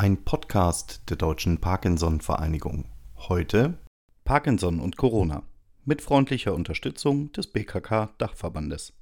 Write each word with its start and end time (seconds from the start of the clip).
Ein 0.00 0.22
Podcast 0.22 1.02
der 1.08 1.16
Deutschen 1.16 1.58
Parkinson-Vereinigung. 1.58 2.84
Heute 3.16 3.78
Parkinson 4.24 4.78
und 4.78 4.96
Corona 4.96 5.42
mit 5.84 6.02
freundlicher 6.02 6.54
Unterstützung 6.54 7.32
des 7.32 7.48
BKK-Dachverbandes. 7.48 8.92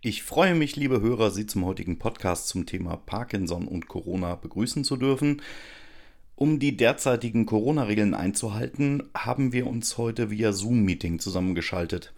Ich 0.00 0.24
freue 0.24 0.56
mich, 0.56 0.74
liebe 0.74 1.00
Hörer, 1.00 1.30
Sie 1.30 1.46
zum 1.46 1.64
heutigen 1.64 2.00
Podcast 2.00 2.48
zum 2.48 2.66
Thema 2.66 2.96
Parkinson 2.96 3.68
und 3.68 3.86
Corona 3.86 4.34
begrüßen 4.34 4.82
zu 4.82 4.96
dürfen. 4.96 5.42
Um 6.34 6.58
die 6.58 6.76
derzeitigen 6.76 7.46
Corona-Regeln 7.46 8.14
einzuhalten, 8.14 9.04
haben 9.16 9.52
wir 9.52 9.68
uns 9.68 9.96
heute 9.96 10.28
via 10.28 10.52
Zoom-Meeting 10.52 11.20
zusammengeschaltet. 11.20 12.12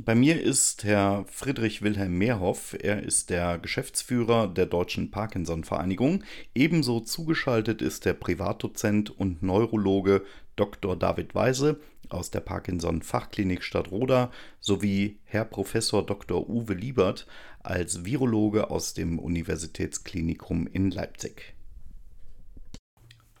Bei 0.00 0.16
mir 0.16 0.42
ist 0.42 0.82
Herr 0.82 1.24
Friedrich 1.28 1.80
Wilhelm 1.80 2.18
Mehrhoff. 2.18 2.76
Er 2.80 3.04
ist 3.04 3.30
der 3.30 3.58
Geschäftsführer 3.58 4.48
der 4.48 4.66
Deutschen 4.66 5.12
Parkinson-Vereinigung. 5.12 6.24
Ebenso 6.52 6.98
zugeschaltet 6.98 7.80
ist 7.80 8.04
der 8.04 8.14
Privatdozent 8.14 9.16
und 9.16 9.44
Neurologe 9.44 10.24
Dr. 10.56 10.96
David 10.96 11.36
Weise 11.36 11.78
aus 12.08 12.32
der 12.32 12.40
Parkinson-Fachklinik 12.40 13.62
Stadtroda 13.62 14.32
sowie 14.58 15.20
Herr 15.22 15.44
Professor 15.44 16.04
Dr. 16.04 16.50
Uwe 16.50 16.74
Liebert 16.74 17.28
als 17.62 18.04
Virologe 18.04 18.70
aus 18.70 18.94
dem 18.94 19.20
Universitätsklinikum 19.20 20.66
in 20.66 20.90
Leipzig. 20.90 21.53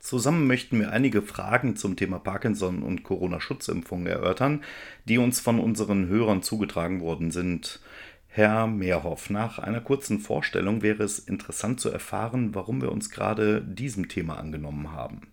Zusammen 0.04 0.46
möchten 0.46 0.78
wir 0.78 0.92
einige 0.92 1.22
Fragen 1.22 1.76
zum 1.76 1.96
Thema 1.96 2.18
Parkinson 2.18 2.82
und 2.82 3.04
Corona-Schutzimpfung 3.04 4.06
erörtern, 4.06 4.62
die 5.06 5.16
uns 5.16 5.40
von 5.40 5.58
unseren 5.58 6.08
Hörern 6.08 6.42
zugetragen 6.42 7.00
worden 7.00 7.30
sind. 7.30 7.80
Herr 8.26 8.66
Mehrhoff, 8.66 9.30
nach 9.30 9.58
einer 9.58 9.80
kurzen 9.80 10.18
Vorstellung 10.18 10.82
wäre 10.82 11.02
es 11.04 11.20
interessant 11.20 11.80
zu 11.80 11.88
erfahren, 11.88 12.54
warum 12.54 12.82
wir 12.82 12.92
uns 12.92 13.08
gerade 13.08 13.62
diesem 13.62 14.10
Thema 14.10 14.36
angenommen 14.36 14.92
haben. 14.92 15.32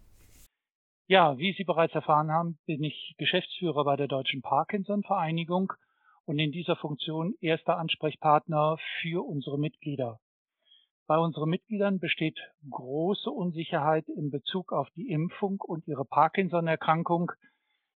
Ja, 1.08 1.38
wie 1.38 1.52
Sie 1.52 1.66
bereits 1.66 1.94
erfahren 1.94 2.32
haben, 2.32 2.58
bin 2.66 2.82
ich 2.82 3.16
Geschäftsführer 3.18 3.84
bei 3.84 3.98
der 3.98 4.08
Deutschen 4.08 4.42
Parkinson-Vereinigung 4.42 5.74
und 6.24 6.40
in 6.40 6.54
dieser 6.54 6.78
Funktion 6.78 7.34
erster 7.42 7.78
Ansprechpartner 7.78 8.78
für 9.02 9.22
unsere 9.22 9.60
Mitglieder. 9.60 10.22
Bei 11.12 11.18
unseren 11.18 11.50
Mitgliedern 11.50 12.00
besteht 12.00 12.40
große 12.70 13.30
Unsicherheit 13.30 14.08
in 14.08 14.32
Bezug 14.32 14.72
auf 14.72 14.90
die 14.92 15.10
Impfung 15.10 15.60
und 15.60 15.86
ihre 15.86 16.06
Parkinson-Erkrankung, 16.06 17.34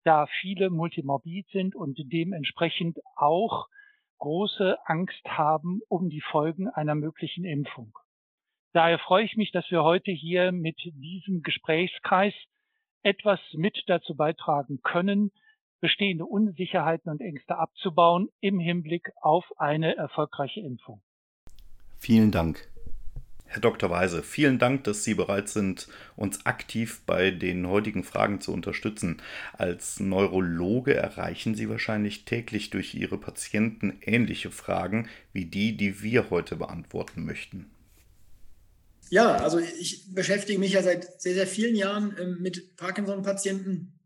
da 0.03 0.27
viele 0.41 0.71
multimorbid 0.71 1.47
sind 1.51 1.75
und 1.75 1.99
dementsprechend 2.11 3.01
auch 3.15 3.69
große 4.17 4.79
Angst 4.87 5.23
haben 5.27 5.83
um 5.89 6.09
die 6.09 6.23
Folgen 6.23 6.71
einer 6.71 6.95
möglichen 6.95 7.45
Impfung. 7.45 7.93
Daher 8.73 8.99
freue 8.99 9.27
ich 9.27 9.37
mich, 9.37 9.53
dass 9.53 9.71
wir 9.71 9.83
heute 9.83 10.11
hier 10.11 10.51
mit 10.51 10.81
diesem 10.83 11.43
Gesprächskreis 11.43 12.33
etwas 13.03 13.41
mit 13.53 13.79
dazu 13.89 14.17
beitragen 14.17 14.81
können, 14.83 15.33
bestehende 15.83 16.25
Unsicherheiten 16.25 17.13
und 17.13 17.21
Ängste 17.21 17.59
abzubauen 17.59 18.31
im 18.41 18.59
Hinblick 18.59 19.13
auf 19.21 19.45
eine 19.59 19.97
erfolgreiche 19.97 20.61
Impfung. 20.61 21.03
Vielen 21.99 22.31
Dank. 22.31 22.72
Herr 23.53 23.61
Dr. 23.61 23.91
Weise, 23.91 24.23
vielen 24.23 24.59
Dank, 24.59 24.85
dass 24.85 25.05
Sie 25.05 25.13
bereit 25.13 25.51
sind, 25.51 25.87
uns 26.17 26.47
aktiv 26.47 27.03
bei 27.05 27.31
den 27.31 27.69
heutigen 27.69 28.03
Fragen 28.03 28.41
zu 28.41 28.51
unterstützen. 28.51 29.21
Als 29.53 30.01
Neurologe 30.01 30.95
erreichen 30.95 31.55
Sie 31.55 31.69
wahrscheinlich 31.69 32.25
täglich 32.25 32.71
durch 32.71 32.95
Ihre 32.95 33.19
Patienten 33.19 33.99
ähnliche 34.01 34.51
Fragen 34.51 35.07
wie 35.35 35.45
die, 35.45 35.77
die 35.77 36.03
wir 36.03 36.31
heute 36.31 36.57
beantworten 36.57 37.27
möchten. 37.27 37.71
Ja, 39.11 39.37
also 39.37 39.59
ich 39.59 40.15
beschäftige 40.15 40.59
mich 40.59 40.73
ja 40.73 40.83
seit 40.83 41.21
sehr, 41.21 41.35
sehr 41.35 41.47
vielen 41.47 41.77
Jahren 41.77 42.17
ähm, 42.19 42.39
mit 42.41 42.79
Parkinson-Patienten 42.79 44.01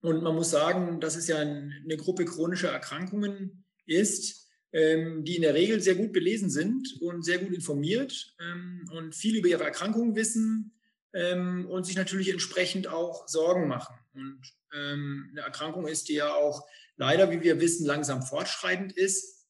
und 0.00 0.24
man 0.24 0.34
muss 0.34 0.50
sagen, 0.50 0.98
dass 0.98 1.14
es 1.14 1.28
ja 1.28 1.36
eine 1.36 1.96
Gruppe 1.98 2.24
chronischer 2.24 2.72
Erkrankungen 2.72 3.64
ist 3.86 4.47
ähm, 4.72 5.24
die 5.24 5.36
in 5.36 5.42
der 5.42 5.54
Regel 5.54 5.80
sehr 5.80 5.94
gut 5.94 6.12
belesen 6.12 6.50
sind 6.50 7.00
und 7.00 7.24
sehr 7.24 7.38
gut 7.38 7.54
informiert 7.54 8.34
ähm, 8.40 8.88
und 8.92 9.14
viel 9.14 9.36
über 9.36 9.48
ihre 9.48 9.64
Erkrankungen 9.64 10.14
wissen 10.14 10.78
ähm, 11.14 11.66
und 11.66 11.84
sich 11.84 11.96
natürlich 11.96 12.30
entsprechend 12.30 12.88
auch 12.88 13.26
Sorgen 13.28 13.66
machen. 13.68 13.96
Und 14.14 14.40
ähm, 14.74 15.28
eine 15.32 15.40
Erkrankung 15.40 15.86
ist, 15.86 16.08
die 16.08 16.14
ja 16.14 16.32
auch 16.34 16.66
leider, 16.96 17.30
wie 17.30 17.42
wir 17.42 17.60
wissen, 17.60 17.86
langsam 17.86 18.22
fortschreitend 18.22 18.92
ist 18.92 19.46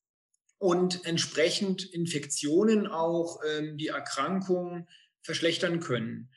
und 0.58 1.04
entsprechend 1.04 1.84
Infektionen 1.92 2.86
auch 2.86 3.40
ähm, 3.48 3.76
die 3.76 3.88
Erkrankung 3.88 4.86
verschlechtern 5.22 5.80
können. 5.80 6.30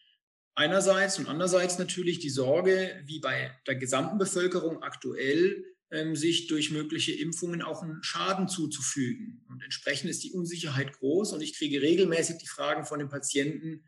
Einerseits 0.55 1.17
und 1.17 1.27
andererseits 1.27 1.79
natürlich 1.79 2.19
die 2.19 2.29
Sorge, 2.29 3.01
wie 3.05 3.19
bei 3.19 3.51
der 3.67 3.75
gesamten 3.75 4.17
Bevölkerung 4.17 4.83
aktuell, 4.83 5.65
sich 6.13 6.47
durch 6.47 6.71
mögliche 6.71 7.11
Impfungen 7.11 7.61
auch 7.61 7.83
einen 7.83 8.01
Schaden 8.01 8.47
zuzufügen. 8.47 9.43
Und 9.49 9.61
entsprechend 9.61 10.09
ist 10.09 10.23
die 10.23 10.31
Unsicherheit 10.31 10.93
groß 10.93 11.33
und 11.33 11.41
ich 11.41 11.57
kriege 11.57 11.81
regelmäßig 11.81 12.37
die 12.37 12.47
Fragen 12.47 12.85
von 12.85 12.99
den 12.99 13.09
Patienten, 13.09 13.83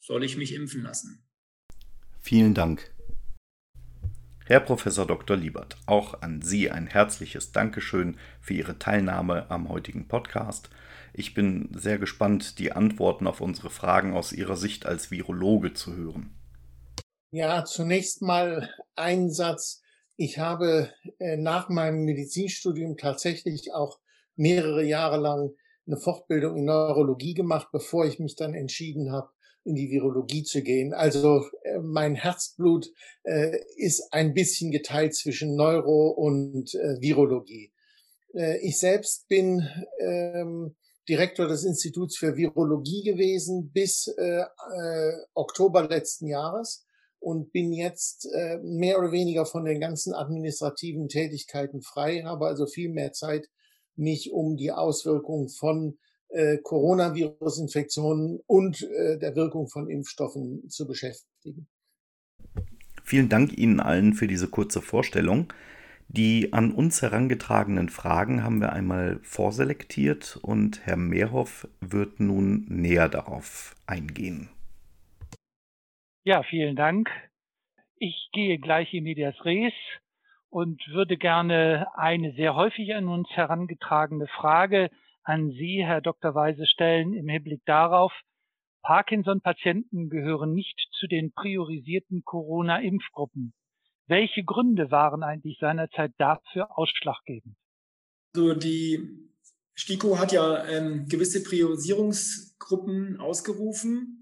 soll 0.00 0.24
ich 0.24 0.36
mich 0.36 0.54
impfen 0.54 0.82
lassen? 0.82 1.22
Vielen 2.20 2.54
Dank. 2.54 2.90
Herr 4.46 4.60
Professor 4.60 5.06
Dr. 5.06 5.36
Liebert, 5.36 5.76
auch 5.86 6.22
an 6.22 6.42
Sie 6.42 6.70
ein 6.70 6.86
herzliches 6.86 7.52
Dankeschön 7.52 8.16
für 8.40 8.54
Ihre 8.54 8.78
Teilnahme 8.78 9.50
am 9.50 9.68
heutigen 9.68 10.08
Podcast. 10.08 10.70
Ich 11.12 11.34
bin 11.34 11.70
sehr 11.74 11.98
gespannt, 11.98 12.58
die 12.58 12.72
Antworten 12.72 13.26
auf 13.26 13.40
unsere 13.40 13.70
Fragen 13.70 14.14
aus 14.14 14.32
Ihrer 14.32 14.56
Sicht 14.56 14.86
als 14.86 15.10
Virologe 15.10 15.74
zu 15.74 15.94
hören. 15.94 16.34
Ja, 17.30 17.64
zunächst 17.64 18.22
mal 18.22 18.74
ein 18.96 19.30
Satz 19.30 19.81
ich 20.22 20.38
habe 20.38 20.88
äh, 21.18 21.36
nach 21.36 21.68
meinem 21.68 22.04
Medizinstudium 22.04 22.96
tatsächlich 22.96 23.72
auch 23.72 23.98
mehrere 24.36 24.84
Jahre 24.84 25.16
lang 25.16 25.50
eine 25.84 25.96
Fortbildung 25.96 26.56
in 26.58 26.64
Neurologie 26.64 27.34
gemacht, 27.34 27.68
bevor 27.72 28.06
ich 28.06 28.20
mich 28.20 28.36
dann 28.36 28.54
entschieden 28.54 29.10
habe, 29.10 29.30
in 29.64 29.74
die 29.74 29.90
Virologie 29.90 30.44
zu 30.44 30.62
gehen. 30.62 30.94
Also 30.94 31.44
äh, 31.64 31.80
mein 31.80 32.14
Herzblut 32.14 32.92
äh, 33.24 33.58
ist 33.76 34.12
ein 34.12 34.32
bisschen 34.32 34.70
geteilt 34.70 35.14
zwischen 35.16 35.56
Neuro 35.56 36.10
und 36.10 36.72
Virologie. 37.00 37.72
Ich 38.62 38.78
selbst 38.78 39.28
bin 39.28 39.68
ähm, 39.98 40.74
Direktor 41.06 41.48
des 41.48 41.64
Instituts 41.64 42.16
für 42.16 42.34
Virologie 42.34 43.02
gewesen 43.02 43.70
bis 43.72 44.08
Oktober 45.34 45.86
letzten 45.86 46.28
Jahres 46.28 46.86
und 47.22 47.52
bin 47.52 47.72
jetzt 47.72 48.26
äh, 48.34 48.58
mehr 48.62 48.98
oder 48.98 49.12
weniger 49.12 49.46
von 49.46 49.64
den 49.64 49.80
ganzen 49.80 50.12
administrativen 50.12 51.08
Tätigkeiten 51.08 51.80
frei, 51.80 52.22
habe 52.24 52.46
also 52.46 52.66
viel 52.66 52.90
mehr 52.90 53.12
Zeit, 53.12 53.48
mich 53.94 54.32
um 54.32 54.56
die 54.56 54.72
Auswirkungen 54.72 55.48
von 55.48 55.98
äh, 56.30 56.58
Coronavirus-Infektionen 56.58 58.40
und 58.46 58.82
äh, 58.82 59.18
der 59.18 59.36
Wirkung 59.36 59.68
von 59.68 59.88
Impfstoffen 59.88 60.68
zu 60.68 60.86
beschäftigen. 60.86 61.68
Vielen 63.04 63.28
Dank 63.28 63.56
Ihnen 63.56 63.80
allen 63.80 64.14
für 64.14 64.26
diese 64.26 64.48
kurze 64.48 64.82
Vorstellung. 64.82 65.52
Die 66.08 66.52
an 66.52 66.72
uns 66.72 67.02
herangetragenen 67.02 67.88
Fragen 67.88 68.42
haben 68.42 68.60
wir 68.60 68.72
einmal 68.72 69.20
vorselektiert 69.22 70.38
und 70.42 70.84
Herr 70.84 70.96
Mehrhoff 70.96 71.68
wird 71.80 72.18
nun 72.18 72.66
näher 72.68 73.08
darauf 73.08 73.76
eingehen. 73.86 74.50
Ja, 76.24 76.44
vielen 76.44 76.76
Dank. 76.76 77.10
Ich 77.96 78.28
gehe 78.32 78.58
gleich 78.60 78.94
in 78.94 79.02
medias 79.02 79.34
res 79.44 79.72
und 80.50 80.80
würde 80.86 81.16
gerne 81.16 81.88
eine 81.94 82.32
sehr 82.34 82.54
häufig 82.54 82.94
an 82.94 83.08
uns 83.08 83.28
herangetragene 83.30 84.28
Frage 84.28 84.90
an 85.24 85.50
Sie, 85.50 85.84
Herr 85.84 86.00
Dr. 86.00 86.32
Weise, 86.36 86.64
stellen 86.66 87.12
im 87.12 87.28
Hinblick 87.28 87.62
darauf, 87.64 88.12
Parkinson-Patienten 88.82 90.10
gehören 90.10 90.52
nicht 90.54 90.78
zu 90.92 91.08
den 91.08 91.32
priorisierten 91.32 92.22
Corona-Impfgruppen. 92.22 93.52
Welche 94.06 94.44
Gründe 94.44 94.92
waren 94.92 95.24
eigentlich 95.24 95.58
seinerzeit 95.60 96.12
dafür 96.18 96.78
ausschlaggebend? 96.78 97.56
Also 98.36 98.54
die 98.54 99.28
STIKO 99.74 100.18
hat 100.20 100.30
ja 100.30 100.64
ähm, 100.66 101.06
gewisse 101.08 101.42
Priorisierungsgruppen 101.42 103.18
ausgerufen 103.18 104.21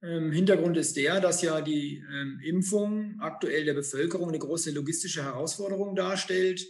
Hintergrund 0.00 0.76
ist 0.76 0.96
der, 0.96 1.20
dass 1.20 1.42
ja 1.42 1.60
die 1.60 2.04
ähm, 2.12 2.40
Impfung 2.44 3.18
aktuell 3.20 3.64
der 3.64 3.74
Bevölkerung 3.74 4.28
eine 4.28 4.38
große 4.38 4.70
logistische 4.70 5.24
Herausforderung 5.24 5.96
darstellt 5.96 6.64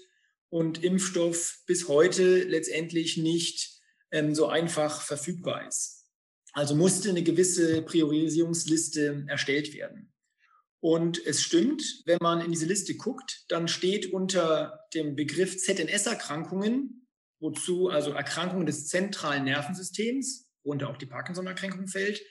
und 0.49 0.83
Impfstoff 0.83 1.59
bis 1.67 1.89
heute 1.89 2.45
letztendlich 2.45 3.17
nicht 3.17 3.81
ähm, 4.13 4.35
so 4.35 4.47
einfach 4.47 5.03
verfügbar 5.03 5.67
ist. 5.67 6.05
Also 6.53 6.75
musste 6.75 7.11
eine 7.11 7.23
gewisse 7.23 7.83
Priorisierungsliste 7.83 9.25
erstellt 9.29 9.75
werden. 9.75 10.13
Und 10.81 11.25
es 11.27 11.43
stimmt, 11.43 11.83
wenn 12.07 12.19
man 12.21 12.41
in 12.41 12.53
diese 12.53 12.67
Liste 12.67 12.95
guckt, 12.95 13.45
dann 13.49 13.67
steht 13.67 14.13
unter 14.13 14.87
dem 14.95 15.17
Begriff 15.17 15.59
ZNS-Erkrankungen, 15.59 17.09
wozu 17.41 17.89
also 17.89 18.13
Erkrankungen 18.13 18.67
des 18.67 18.87
zentralen 18.87 19.45
Nervensystems, 19.45 20.49
worunter 20.63 20.89
auch 20.89 20.97
die 20.97 21.07
Parkinson-Erkrankung 21.07 21.89
fällt, 21.89 22.23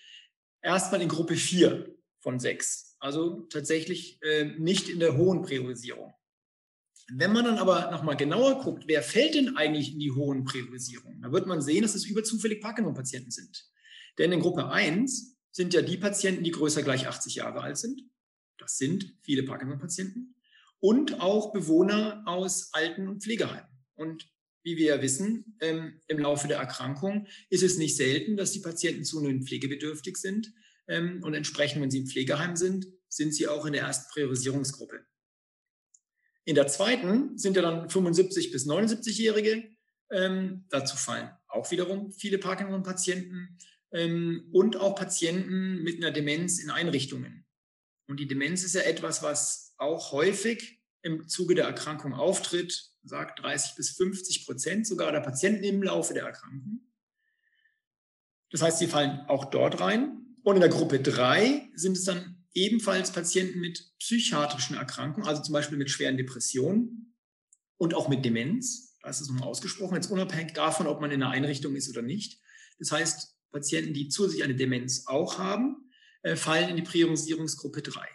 erstmal 0.66 1.02
in 1.02 1.10
Gruppe 1.10 1.36
4 1.36 1.96
von 2.20 2.40
6. 2.40 2.98
Also 3.00 3.42
tatsächlich 3.50 4.20
äh, 4.24 4.46
nicht 4.58 4.90
in 4.90 5.00
der 5.00 5.16
hohen 5.16 5.44
Priorisierung. 5.44 6.14
Wenn 7.14 7.32
man 7.32 7.46
dann 7.46 7.60
aber 7.60 7.92
nochmal 7.92 8.18
genauer 8.18 8.64
guckt, 8.64 8.86
wer 8.88 9.04
fällt 9.04 9.36
denn 9.36 9.56
eigentlich 9.58 9.94
in 9.94 10.00
die 10.00 10.12
hohen 10.12 10.44
Priorisierungen, 10.44 11.22
dann 11.22 11.32
wird 11.32 11.46
man 11.46 11.62
sehen, 11.62 11.84
dass 11.84 11.94
es 11.94 12.06
überzufällig 12.06 12.62
Parkinson-Patienten 12.62 13.30
sind. 13.30 13.70
Denn 14.18 14.32
in 14.32 14.40
Gruppe 14.40 14.70
1 14.70 15.38
sind 15.52 15.74
ja 15.76 15.84
die 15.84 15.98
Patienten, 15.98 16.44
die 16.44 16.52
größer 16.52 16.82
gleich 16.82 17.08
80 17.08 17.36
Jahre 17.36 17.62
alt 17.62 17.78
sind. 17.78 18.02
Das 18.58 18.78
sind 18.78 19.14
viele 19.22 19.44
Parkinson-Patienten. 19.44 20.36
Und 20.80 21.22
auch 21.22 21.54
Bewohner 21.54 22.24
aus 22.26 22.74
Alten- 22.74 23.08
und 23.08 23.22
Pflegeheimen. 23.22 23.70
Und 23.94 24.28
wie 24.66 24.76
wir 24.76 24.96
ja 24.96 25.02
wissen, 25.02 25.58
ähm, 25.62 26.02
im 26.08 26.20
Laufe 26.20 26.50
der 26.50 26.58
Erkrankung 26.58 27.28
ist 27.50 27.64
es 27.64 27.78
nicht 27.78 27.96
selten, 27.96 28.36
dass 28.36 28.52
die 28.52 28.60
Patienten 28.60 29.06
zunehmend 29.06 29.48
pflegebedürftig 29.48 30.18
sind. 30.18 30.52
Ähm, 30.88 31.24
und 31.24 31.34
entsprechend, 31.34 31.82
wenn 31.82 31.92
sie 31.92 32.00
im 32.00 32.08
Pflegeheim 32.08 32.58
sind, 32.58 32.88
sind 33.08 33.34
sie 33.34 33.48
auch 33.48 33.66
in 33.66 33.74
der 33.74 33.84
ersten 33.84 34.12
Priorisierungsgruppe. 34.12 35.06
In 36.44 36.56
der 36.56 36.68
zweiten 36.68 37.38
sind 37.38 37.56
ja 37.56 37.62
dann 37.62 37.90
75 37.90 38.52
bis 38.52 38.68
79-Jährige. 38.68 39.64
Ähm, 40.12 40.66
dazu 40.70 40.98
fallen 40.98 41.30
auch 41.56 41.72
wiederum 41.72 42.12
viele 42.12 42.38
Parkinson-Patienten 42.38 43.58
ähm, 43.92 44.50
und 44.52 44.78
auch 44.78 44.96
Patienten 44.96 45.82
mit 45.84 45.98
einer 45.98 46.12
Demenz 46.12 46.60
in 46.60 46.70
Einrichtungen. 46.70 47.46
Und 48.08 48.20
die 48.20 48.28
Demenz 48.28 48.64
ist 48.64 48.76
ja 48.76 48.82
etwas, 48.82 49.24
was 49.24 49.74
auch 49.78 50.12
häufig 50.12 50.82
im 51.02 51.28
Zuge 51.28 51.56
der 51.56 51.66
Erkrankung 51.66 52.14
auftritt, 52.14 52.92
sagt 53.06 53.42
30 53.42 53.75
bis 53.75 53.92
50 53.92 54.46
Prozent 54.46 54.88
sogar 54.88 55.12
der 55.12 55.22
Patienten 55.22 55.63
im 55.63 55.84
Laufe 55.84 56.13
der 56.13 56.24
Erkrankung. 56.24 56.81
Das 58.52 58.62
heißt, 58.62 58.80
sie 58.80 58.88
fallen 58.88 59.22
auch 59.28 59.46
dort 59.46 59.80
rein. 59.80 60.22
Und 60.44 60.56
in 60.56 60.62
der 60.62 60.69
Gruppe 60.69 61.00
3 61.00 61.72
sind 61.74 61.98
es 61.98 62.04
dann 62.04 62.44
ebenfalls 62.54 63.12
Patienten 63.12 63.60
mit 63.60 63.94
psychiatrischen 64.00 64.78
Erkrankungen, 64.78 65.28
also 65.28 65.42
zum 65.42 65.54
Beispiel 65.54 65.78
mit 65.78 65.90
schweren 65.90 66.18
Depressionen 66.18 67.16
und 67.78 67.94
auch 67.94 68.07
mit 68.07 68.24
Demenz. 68.24 68.98
Das 69.02 69.22
ist 69.22 69.30
nochmal 69.30 69.50
ausgesprochen, 69.50 69.96
jetzt 69.96 70.10
unabhängig 70.10 70.54
davon, 70.54 70.88
ob 70.88 71.02
man 71.02 71.12
in 71.12 71.22
einer 71.22 71.31
Einrichtung 71.31 71.75
ist 71.75 71.90
oder 71.90 72.02
nicht. 72.02 72.40
Das 72.80 72.92
heißt, 72.92 73.36
Patienten, 73.52 73.94
die 73.94 74.10
zusätzlich 74.10 74.44
eine 74.44 74.56
Demenz 74.56 75.06
auch 75.07 75.38
haben, 75.38 75.92
äh, 76.24 76.36
fallen 76.36 76.69
in 76.69 76.75
die 76.75 76.81
Priorisierungsgruppe 76.81 77.81
3. 77.81 78.07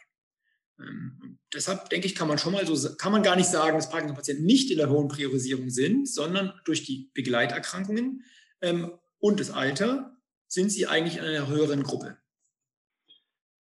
Ähm, 0.80 1.38
deshalb 1.54 1.90
denke 1.90 2.06
ich, 2.06 2.14
kann 2.14 2.28
man 2.28 2.38
schon 2.38 2.52
mal 2.52 2.66
so, 2.66 2.96
kann 2.96 3.12
man 3.12 3.22
gar 3.22 3.36
nicht 3.36 3.48
sagen, 3.48 3.76
dass 3.76 3.90
Parkinson-Patienten 3.90 4.44
nicht 4.44 4.70
in 4.70 4.78
der 4.78 4.90
hohen 4.90 5.08
Priorisierung 5.08 5.70
sind, 5.70 6.08
sondern 6.08 6.52
durch 6.64 6.84
die 6.84 7.10
Begleiterkrankungen 7.14 8.24
ähm, 8.62 8.92
und 9.18 9.40
das 9.40 9.50
Alter 9.50 10.16
sind 10.48 10.70
sie 10.70 10.86
eigentlich 10.86 11.18
in 11.18 11.24
einer 11.24 11.46
höheren 11.46 11.82
Gruppe. 11.82 12.16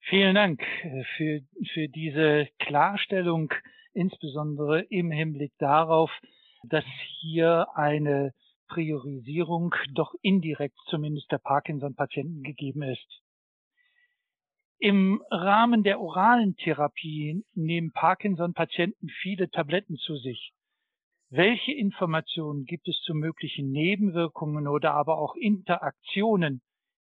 Vielen 0.08 0.34
Dank 0.34 0.60
äh, 0.82 1.04
für, 1.16 1.40
für 1.72 1.88
diese 1.88 2.48
Klarstellung, 2.58 3.52
insbesondere 3.92 4.82
im 4.82 5.10
Hinblick 5.10 5.52
darauf, 5.58 6.10
dass 6.64 6.84
hier 7.20 7.66
eine 7.74 8.32
Priorisierung 8.68 9.74
doch 9.92 10.14
indirekt 10.22 10.78
zumindest 10.88 11.30
der 11.30 11.38
Parkinson-Patienten 11.38 12.42
gegeben 12.42 12.82
ist. 12.82 13.19
Im 14.82 15.22
Rahmen 15.30 15.82
der 15.82 16.00
oralen 16.00 16.56
Therapie 16.56 17.44
nehmen 17.52 17.92
Parkinson-Patienten 17.92 19.10
viele 19.20 19.50
Tabletten 19.50 19.98
zu 19.98 20.16
sich. 20.16 20.54
Welche 21.28 21.72
Informationen 21.72 22.64
gibt 22.64 22.88
es 22.88 22.98
zu 23.04 23.12
möglichen 23.12 23.70
Nebenwirkungen 23.70 24.66
oder 24.66 24.94
aber 24.94 25.18
auch 25.18 25.34
Interaktionen 25.36 26.62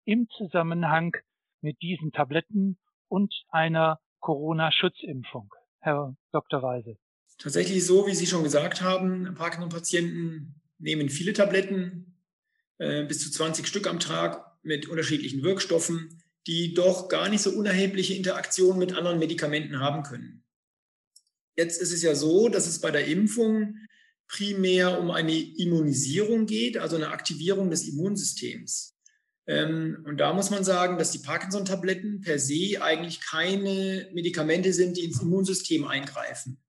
im 0.05 0.29
Zusammenhang 0.29 1.11
mit 1.59 1.81
diesen 1.81 2.13
Tabletten 2.13 2.77
und 3.09 3.33
einer 3.49 3.99
Corona-Schutzimpfung, 4.21 5.53
Herr 5.81 6.15
Dr. 6.31 6.63
Weise? 6.63 6.95
Tatsächlich 7.37 7.85
so, 7.85 8.07
wie 8.07 8.15
Sie 8.15 8.27
schon 8.27 8.43
gesagt 8.43 8.81
haben, 8.81 9.35
Parkinson-Patienten 9.35 10.61
nehmen 10.79 11.09
viele 11.09 11.33
Tabletten, 11.33 12.17
äh, 12.77 13.03
bis 13.03 13.19
zu 13.19 13.29
20 13.29 13.67
Stück 13.67 13.87
am 13.87 13.99
Tag 13.99 14.57
mit 14.63 14.87
unterschiedlichen 14.87 15.43
Wirkstoffen, 15.43 16.23
die 16.47 16.73
doch 16.73 17.09
gar 17.09 17.29
nicht 17.29 17.41
so 17.41 17.51
unerhebliche 17.51 18.13
Interaktionen 18.13 18.79
mit 18.79 18.93
anderen 18.93 19.19
Medikamenten 19.19 19.79
haben 19.79 20.03
können. 20.03 20.43
Jetzt 21.57 21.81
ist 21.81 21.91
es 21.91 22.01
ja 22.01 22.15
so, 22.15 22.49
dass 22.49 22.67
es 22.67 22.79
bei 22.79 22.91
der 22.91 23.05
Impfung 23.05 23.75
primär 24.27 24.99
um 24.99 25.11
eine 25.11 25.37
Immunisierung 25.37 26.45
geht, 26.45 26.77
also 26.77 26.95
eine 26.95 27.09
Aktivierung 27.09 27.69
des 27.69 27.87
Immunsystems. 27.87 28.95
Ähm, 29.47 30.03
und 30.05 30.17
da 30.17 30.33
muss 30.33 30.49
man 30.49 30.63
sagen, 30.63 30.97
dass 30.97 31.11
die 31.11 31.19
Parkinson-Tabletten 31.19 32.21
per 32.21 32.37
se 32.37 32.81
eigentlich 32.81 33.21
keine 33.21 34.09
Medikamente 34.13 34.73
sind, 34.73 34.97
die 34.97 35.05
ins 35.05 35.21
Immunsystem 35.21 35.85
eingreifen. 35.85 36.61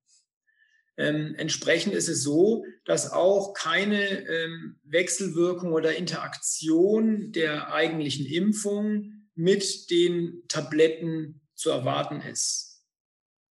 Ähm, 0.97 1.35
entsprechend 1.37 1.95
ist 1.95 2.09
es 2.09 2.23
so, 2.23 2.65
dass 2.85 3.13
auch 3.13 3.55
keine 3.55 4.27
ähm, 4.29 4.81
Wechselwirkung 4.85 5.73
oder 5.73 5.97
Interaktion 5.97 7.31
der 7.31 7.73
eigentlichen 7.73 8.27
Impfung 8.27 9.18
mit 9.39 9.91
den 9.91 10.43
Tabletten 10.49 11.41
zu 11.55 11.71
erwarten 11.71 12.21
ist. 12.21 12.83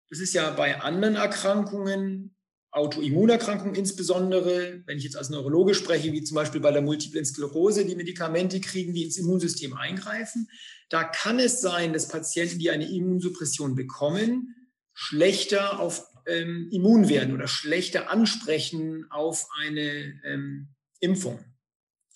Das 0.09 0.19
ist 0.19 0.33
ja 0.33 0.49
bei 0.51 0.79
anderen 0.81 1.15
Erkrankungen 1.15 2.35
Autoimmunerkrankungen 2.71 3.75
insbesondere, 3.75 4.81
wenn 4.85 4.97
ich 4.97 5.03
jetzt 5.03 5.17
als 5.17 5.29
Neurologe 5.29 5.75
spreche, 5.75 6.13
wie 6.13 6.23
zum 6.23 6.35
Beispiel 6.35 6.61
bei 6.61 6.71
der 6.71 6.81
Multiplen 6.81 7.25
Sklerose, 7.25 7.85
die 7.85 7.95
Medikamente 7.95 8.61
kriegen, 8.61 8.93
die 8.93 9.03
ins 9.03 9.17
Immunsystem 9.17 9.73
eingreifen, 9.73 10.49
da 10.89 11.03
kann 11.03 11.37
es 11.39 11.59
sein, 11.59 11.91
dass 11.91 12.07
Patienten, 12.07 12.59
die 12.59 12.69
eine 12.69 12.89
Immunsuppression 12.89 13.75
bekommen, 13.75 14.55
schlechter 14.93 15.81
auf 15.81 16.07
ähm, 16.25 16.69
immun 16.71 17.09
werden 17.09 17.33
oder 17.33 17.47
schlechter 17.47 18.09
ansprechen 18.09 19.05
auf 19.09 19.47
eine 19.59 20.21
ähm, 20.23 20.69
Impfung. 21.01 21.43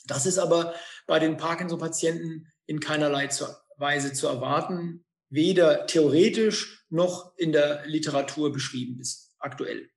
Das 0.07 0.25
ist 0.25 0.37
aber 0.37 0.73
bei 1.05 1.19
den 1.19 1.35
Parkinson-Patienten 1.35 2.47
in 2.67 2.79
keinerlei 2.79 3.29
Weise 3.77 4.13
zu 4.13 4.27
erwarten, 4.27 5.05
weder 5.29 5.85
theoretisch 5.85 6.85
noch 6.89 7.35
in 7.37 7.51
der 7.51 7.85
Literatur 7.85 8.51
beschrieben 8.51 8.97
bis 8.97 9.35
aktuell. 9.39 9.89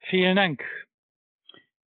Vielen 0.00 0.36
Dank. 0.36 0.64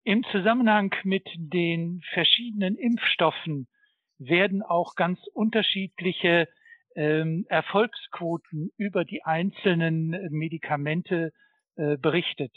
Im 0.05 0.25
Zusammenhang 0.33 0.95
mit 1.05 1.27
den 1.37 2.03
verschiedenen 2.13 2.77
Impfstoffen 2.77 3.69
werden 4.19 4.63
auch 4.63 4.95
ganz 4.95 5.19
unterschiedliche 5.33 6.49
ähm, 6.95 7.47
Erfolgsquoten 7.49 8.71
über 8.77 9.05
die 9.05 9.23
einzelnen 9.25 10.11
Medikamente 10.31 11.33
äh, 11.77 11.97
berichtet. 11.97 12.53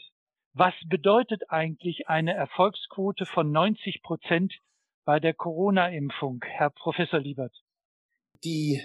Was 0.53 0.73
bedeutet 0.87 1.49
eigentlich 1.49 2.07
eine 2.07 2.33
Erfolgsquote 2.33 3.25
von 3.25 3.51
90 3.51 4.01
Prozent 4.03 4.53
bei 5.05 5.19
der 5.19 5.33
Corona-Impfung, 5.33 6.41
Herr 6.43 6.69
Professor 6.69 7.19
Liebert? 7.19 7.53
Die 8.43 8.81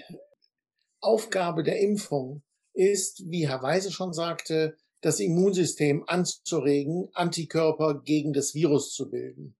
Aufgabe 1.01 1.63
der 1.63 1.79
Impfung 1.79 2.43
ist, 2.73 3.29
wie 3.29 3.47
Herr 3.47 3.61
Weise 3.61 3.91
schon 3.91 4.13
sagte, 4.13 4.77
das 5.01 5.19
Immunsystem 5.19 6.03
anzuregen, 6.07 7.09
Antikörper 7.13 8.01
gegen 8.03 8.33
das 8.33 8.53
Virus 8.53 8.93
zu 8.93 9.09
bilden. 9.09 9.55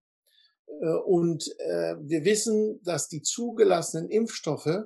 Äh, 0.82 0.96
und 1.06 1.48
äh, 1.60 1.96
wir 2.02 2.26
wissen, 2.26 2.82
dass 2.84 3.08
die 3.08 3.22
zugelassenen 3.22 4.10
Impfstoffe 4.10 4.84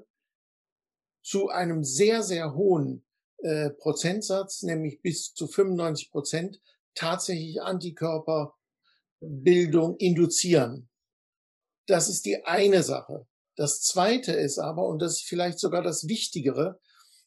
zu 1.24 1.50
einem 1.50 1.84
sehr, 1.84 2.22
sehr 2.22 2.54
hohen 2.54 3.04
äh, 3.38 3.72
Prozentsatz, 3.72 4.62
nämlich 4.62 5.02
bis 5.02 5.34
zu 5.34 5.48
95 5.48 6.12
Prozent, 6.12 6.62
tatsächlich 6.96 7.62
Antikörperbildung 7.62 9.98
induzieren. 9.98 10.90
Das 11.88 12.10
ist 12.10 12.26
die 12.26 12.46
eine 12.46 12.84
Sache. 12.84 13.26
Das 13.56 13.82
zweite 13.82 14.32
ist 14.34 14.58
aber, 14.60 14.88
und 14.88 15.02
das 15.02 15.14
ist 15.14 15.26
vielleicht 15.26 15.60
sogar 15.60 15.82
das 15.84 16.08
Wichtigere, 16.08 16.80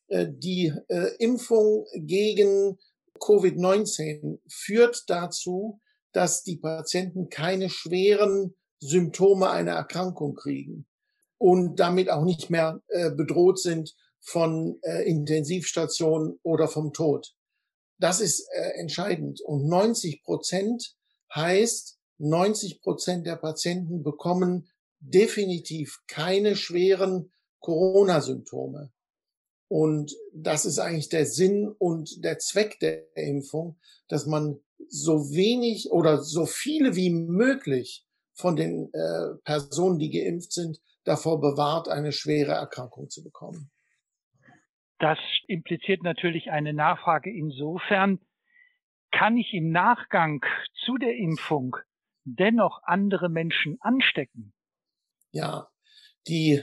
die 0.08 0.72
Impfung 1.18 1.84
gegen 1.94 2.78
Covid-19 3.18 4.38
führt 4.48 5.04
dazu, 5.08 5.80
dass 6.12 6.42
die 6.42 6.56
Patienten 6.56 7.28
keine 7.28 7.70
schweren 7.70 8.54
Symptome 8.80 9.50
einer 9.50 9.72
Erkrankung 9.72 10.34
kriegen 10.34 10.86
und 11.38 11.78
damit 11.80 12.10
auch 12.10 12.24
nicht 12.24 12.50
mehr 12.50 12.80
äh, 12.88 13.10
bedroht 13.10 13.58
sind 13.58 13.94
von 14.20 14.78
äh, 14.82 15.08
Intensivstationen 15.08 16.38
oder 16.42 16.68
vom 16.68 16.92
Tod. 16.92 17.34
Das 17.98 18.20
ist 18.20 18.46
äh, 18.52 18.78
entscheidend. 18.78 19.40
Und 19.42 19.66
90 19.66 20.22
Prozent 20.22 20.96
heißt, 21.34 21.95
90 22.18 22.80
Prozent 22.80 23.26
der 23.26 23.36
Patienten 23.36 24.02
bekommen 24.02 24.68
definitiv 25.00 26.02
keine 26.06 26.56
schweren 26.56 27.32
Corona-Symptome. 27.60 28.92
Und 29.68 30.14
das 30.32 30.64
ist 30.64 30.78
eigentlich 30.78 31.08
der 31.08 31.26
Sinn 31.26 31.68
und 31.78 32.24
der 32.24 32.38
Zweck 32.38 32.78
der 32.80 33.04
Impfung, 33.16 33.78
dass 34.08 34.26
man 34.26 34.60
so 34.88 35.32
wenig 35.32 35.90
oder 35.90 36.18
so 36.18 36.46
viele 36.46 36.94
wie 36.94 37.10
möglich 37.10 38.06
von 38.34 38.54
den 38.54 38.92
äh, 38.92 39.38
Personen, 39.44 39.98
die 39.98 40.10
geimpft 40.10 40.52
sind, 40.52 40.80
davor 41.04 41.40
bewahrt, 41.40 41.88
eine 41.88 42.12
schwere 42.12 42.52
Erkrankung 42.52 43.08
zu 43.08 43.24
bekommen. 43.24 43.70
Das 44.98 45.18
impliziert 45.46 46.02
natürlich 46.02 46.50
eine 46.50 46.72
Nachfrage 46.72 47.30
insofern, 47.30 48.20
kann 49.10 49.36
ich 49.36 49.52
im 49.52 49.70
Nachgang 49.70 50.44
zu 50.84 50.96
der 50.98 51.16
Impfung 51.16 51.76
dennoch 52.26 52.80
andere 52.82 53.28
Menschen 53.28 53.78
anstecken? 53.80 54.52
Ja, 55.30 55.68
die, 56.26 56.62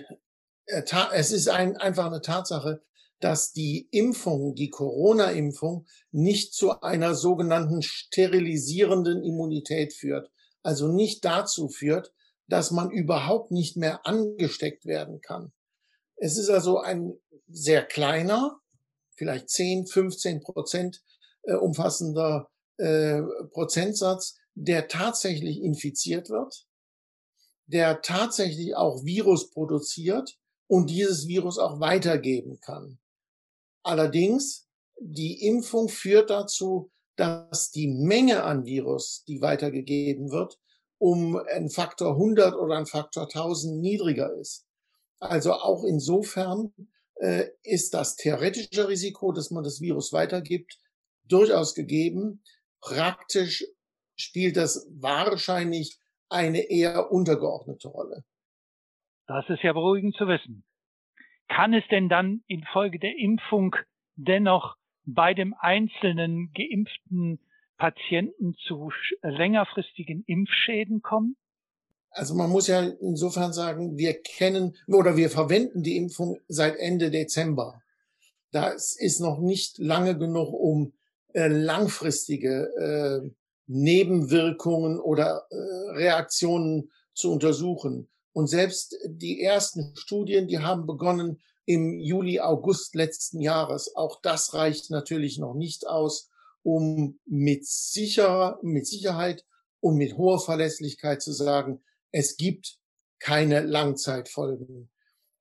äh, 0.65 0.84
es 1.13 1.32
ist 1.32 1.50
ein, 1.50 1.77
einfach 1.77 2.05
eine 2.05 2.22
Tatsache, 2.22 2.84
dass 3.20 3.53
die 3.53 3.88
Impfung, 3.91 4.53
die 4.53 4.70
Corona-Impfung, 4.70 5.86
nicht 6.12 6.53
zu 6.53 6.82
einer 6.82 7.15
sogenannten 7.15 7.82
sterilisierenden 7.82 9.24
Immunität 9.24 9.93
führt. 9.93 10.29
Also 10.62 10.89
nicht 10.89 11.24
dazu 11.24 11.70
führt, 11.70 12.13
dass 12.48 12.72
man 12.72 12.91
überhaupt 12.91 13.51
nicht 13.51 13.77
mehr 13.77 14.05
angesteckt 14.05 14.86
werden 14.86 15.22
kann. 15.22 15.53
Es 16.17 16.38
ist 16.38 16.50
also 16.50 16.79
ein 16.79 17.17
sehr 17.48 17.86
kleiner, 17.86 18.60
vielleicht 19.15 19.50
10, 19.50 19.88
15 19.88 20.41
Prozent 20.41 21.01
äh, 21.43 21.55
umfassender 21.55 22.50
äh, 22.77 23.22
Prozentsatz, 23.51 24.38
der 24.55 24.88
tatsächlich 24.88 25.62
infiziert 25.62 26.29
wird, 26.29 26.67
der 27.65 28.01
tatsächlich 28.01 28.75
auch 28.75 29.03
Virus 29.03 29.50
produziert 29.50 30.38
und 30.67 30.89
dieses 30.89 31.27
Virus 31.27 31.57
auch 31.57 31.79
weitergeben 31.79 32.60
kann. 32.60 33.00
Allerdings, 33.83 34.67
die 35.00 35.45
Impfung 35.45 35.89
führt 35.89 36.29
dazu, 36.29 36.91
dass 37.15 37.72
die 37.72 37.88
Menge 37.88 38.43
an 38.43 38.65
Virus, 38.65 39.24
die 39.27 39.41
weitergegeben 39.41 40.31
wird, 40.31 40.60
um 40.98 41.36
einen 41.36 41.69
Faktor 41.69 42.13
100 42.13 42.55
oder 42.55 42.77
einen 42.77 42.86
Faktor 42.86 43.24
1000 43.24 43.81
niedriger 43.81 44.33
ist. 44.39 44.65
Also 45.19 45.53
auch 45.53 45.83
insofern 45.83 46.74
äh, 47.15 47.48
ist 47.62 47.93
das 47.93 48.15
theoretische 48.15 48.88
Risiko, 48.88 49.31
dass 49.31 49.51
man 49.51 49.63
das 49.63 49.81
Virus 49.81 50.13
weitergibt, 50.13 50.79
durchaus 51.25 51.75
gegeben. 51.75 52.43
Praktisch 52.81 53.65
spielt 54.15 54.58
das 54.58 54.88
wahrscheinlich 54.91 56.00
eine 56.29 56.70
eher 56.70 57.12
untergeordnete 57.12 57.88
Rolle. 57.88 58.24
Das 59.27 59.48
ist 59.50 59.63
ja 59.63 59.74
beruhigend 59.74 60.15
zu 60.15 60.27
wissen. 60.27 60.63
Kann 61.48 61.74
es 61.74 61.84
denn 61.91 62.10
dann 62.10 62.43
infolge 62.48 63.00
der 63.00 63.17
Impfung 63.17 63.75
dennoch 64.15 64.75
bei 65.05 65.34
dem 65.34 65.53
einzelnen 65.60 66.51
geimpften 66.53 67.39
Patienten 67.77 68.55
zu 68.67 68.91
längerfristigen 69.22 70.24
Impfschäden 70.25 71.01
kommen? 71.01 71.36
Also 72.12 72.36
man 72.36 72.50
muss 72.50 72.67
ja 72.67 72.82
insofern 73.01 73.53
sagen, 73.53 73.98
wir 73.98 74.22
kennen 74.22 74.75
oder 74.88 75.17
wir 75.17 75.29
verwenden 75.29 75.82
die 75.84 75.98
Impfung 75.98 76.39
seit 76.48 76.75
Ende 76.77 77.10
Dezember. 77.10 77.82
Das 78.51 78.96
ist 78.96 79.20
noch 79.20 79.39
nicht 79.39 79.79
lange 79.79 80.17
genug, 80.17 80.53
um 80.53 80.93
äh, 81.34 81.48
langfristige 81.48 82.70
äh, 82.77 83.29
Nebenwirkungen 83.67 85.00
oder 85.00 85.46
äh, 85.50 85.55
Reaktionen 85.98 86.91
zu 87.13 87.32
untersuchen. 87.32 88.10
Und 88.34 88.48
selbst 88.48 88.98
die 89.05 89.41
ersten 89.41 89.96
Studien, 89.96 90.48
die 90.48 90.60
haben 90.60 90.88
begonnen 90.88 91.39
im 91.65 92.00
Juli, 92.00 92.39
August 92.39 92.96
letzten 92.96 93.39
Jahres. 93.39 93.96
Auch 93.96 94.22
das 94.22 94.53
reicht 94.53 94.89
natürlich 94.89 95.38
noch 95.38 95.53
nicht 95.53 95.88
aus, 95.88 96.29
um 96.63 97.20
mit, 97.25 97.65
sicherer, 97.65 98.60
mit 98.62 98.88
Sicherheit 98.88 99.46
und 99.79 99.98
mit 99.98 100.17
hoher 100.17 100.39
Verlässlichkeit 100.39 101.22
zu 101.22 101.32
sagen, 101.32 101.82
es 102.12 102.38
gibt 102.38 102.79
keine 103.20 103.62
Langzeitfolgen. 103.62 104.89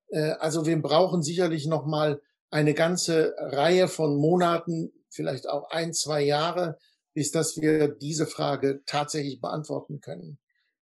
Äh, 0.08 0.32
also 0.32 0.66
wir 0.66 0.80
brauchen 0.80 1.22
sicherlich 1.22 1.66
noch 1.66 1.86
mal 1.86 2.20
eine 2.50 2.74
ganze 2.74 3.34
Reihe 3.38 3.88
von 3.88 4.16
Monaten, 4.16 4.92
vielleicht 5.08 5.48
auch 5.48 5.70
ein, 5.70 5.92
zwei 5.92 6.22
Jahre, 6.22 6.78
bis 7.14 7.30
dass 7.30 7.60
wir 7.60 7.88
diese 7.88 8.26
Frage 8.26 8.82
tatsächlich 8.86 9.40
beantworten 9.40 10.00
können. 10.00 10.38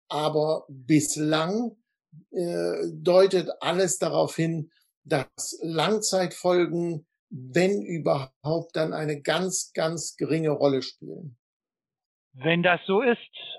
Aber 0.08 0.64
bislang 0.68 1.76
äh, 2.30 2.88
deutet 2.92 3.50
alles 3.60 3.98
darauf 3.98 4.36
hin, 4.36 4.70
dass 5.04 5.58
Langzeitfolgen, 5.62 7.06
wenn 7.30 7.82
überhaupt, 7.82 8.76
dann 8.76 8.92
eine 8.92 9.20
ganz, 9.20 9.72
ganz 9.74 10.16
geringe 10.16 10.50
Rolle 10.50 10.82
spielen. 10.82 11.36
Wenn 12.32 12.62
das 12.62 12.80
so 12.86 13.00
ist 13.00 13.18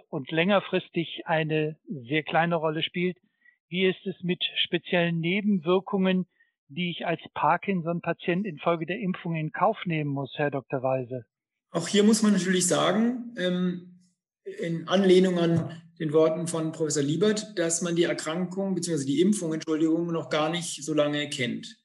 und 0.09 0.31
längerfristig 0.31 1.23
eine 1.25 1.77
sehr 1.87 2.23
kleine 2.23 2.55
Rolle 2.55 2.83
spielt, 2.83 3.17
wie 3.69 3.85
ist 3.85 4.05
es 4.05 4.15
mit 4.21 4.43
speziellen 4.65 5.19
Nebenwirkungen, 5.19 6.27
die 6.67 6.91
ich 6.91 7.05
als 7.05 7.21
Parkinson-Patient 7.33 8.45
infolge 8.45 8.85
der 8.85 8.99
Impfung 8.99 9.35
in 9.35 9.51
Kauf 9.51 9.77
nehmen 9.85 10.11
muss, 10.11 10.33
Herr 10.37 10.51
Dr. 10.51 10.81
Weise? 10.81 11.25
Auch 11.75 11.89
hier 11.89 12.03
muss 12.03 12.21
man 12.21 12.31
natürlich 12.31 12.67
sagen, 12.67 13.33
ähm, 13.35 13.99
in 14.45 14.87
Anlehnung 14.87 15.37
an 15.39 15.81
den 15.99 16.13
Worten 16.13 16.47
von 16.47 16.71
Professor 16.71 17.03
Liebert, 17.03 17.59
dass 17.59 17.81
man 17.81 17.97
die 17.97 18.03
Erkrankung 18.03 18.75
bzw. 18.75 19.03
die 19.03 19.19
Impfung, 19.19 19.53
Entschuldigung, 19.53 20.07
noch 20.07 20.29
gar 20.29 20.49
nicht 20.49 20.85
so 20.85 20.93
lange 20.93 21.29
kennt. 21.29 21.77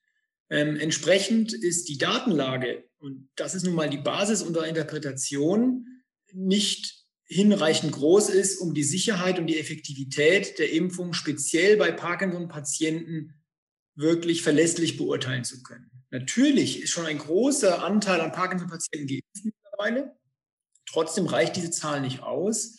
Ähm, 0.49 0.77
entsprechend 0.77 1.53
ist 1.53 1.89
die 1.89 1.99
Datenlage, 1.99 2.85
und 2.99 3.31
das 3.35 3.57
ist 3.57 3.65
nun 3.65 3.75
mal 3.75 3.91
die 3.91 3.99
Basis 3.99 4.43
unserer 4.43 4.69
Interpretation, 4.69 5.89
nicht 6.33 7.05
hinreichend 7.25 7.91
groß 7.91 8.29
ist, 8.29 8.59
um 8.59 8.75
die 8.75 8.85
Sicherheit 8.85 9.41
und 9.41 9.49
die 9.49 9.59
Effektivität 9.59 10.61
der 10.61 10.71
Impfung 10.71 11.15
speziell 11.15 11.77
bei 11.77 11.91
Parkinson-Patienten 11.91 13.35
wirklich 13.97 14.43
verlässlich 14.43 14.97
beurteilen 14.97 15.43
zu 15.43 15.65
können. 15.65 15.91
Natürlich 16.11 16.81
ist 16.81 16.91
schon 16.91 17.07
ein 17.07 17.19
großer 17.19 17.83
Anteil 17.83 18.21
an 18.21 18.31
Parkinson-Patienten 18.31 19.09
geimpft 19.09 19.60
mittlerweile. 19.81 20.17
Trotzdem 20.87 21.27
reicht 21.27 21.57
diese 21.57 21.71
Zahl 21.71 22.01
nicht 22.01 22.23
aus, 22.23 22.79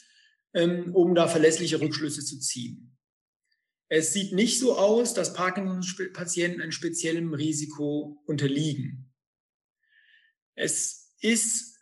ähm, 0.53 0.93
um 0.93 1.15
da 1.15 1.27
verlässliche 1.27 1.79
Rückschlüsse 1.79 2.23
zu 2.23 2.39
ziehen. 2.39 2.97
Es 3.89 4.13
sieht 4.13 4.33
nicht 4.33 4.59
so 4.59 4.77
aus, 4.77 5.13
dass 5.13 5.33
Parkinson-Patienten 5.33 6.61
einem 6.61 6.71
speziellen 6.71 7.33
Risiko 7.33 8.21
unterliegen. 8.25 9.13
Es 10.55 11.13
ist 11.19 11.77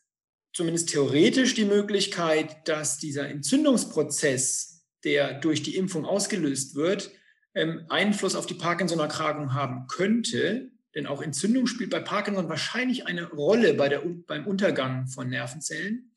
zumindest 0.54 0.90
theoretisch 0.90 1.54
die 1.54 1.66
Möglichkeit, 1.66 2.68
dass 2.68 2.98
dieser 2.98 3.30
Entzündungsprozess, 3.30 4.86
der 5.04 5.40
durch 5.40 5.64
die 5.64 5.76
Impfung 5.76 6.06
ausgelöst 6.06 6.76
wird, 6.76 7.12
ähm, 7.56 7.86
Einfluss 7.90 8.36
auf 8.36 8.46
die 8.46 8.56
Parkinson-Erkrankung 8.56 9.54
haben 9.54 9.88
könnte. 9.88 10.72
Denn 10.96 11.06
auch 11.06 11.22
Entzündung 11.22 11.68
spielt 11.68 11.92
bei 11.92 12.00
Parkinson 12.00 12.50
wahrscheinlich 12.50 13.06
eine 13.06 13.30
Rolle 13.30 13.74
bei 13.76 13.90
der, 13.90 14.02
beim 14.28 14.48
Untergang 14.48 15.08
von 15.08 15.30
Nervenzellen. 15.30 16.12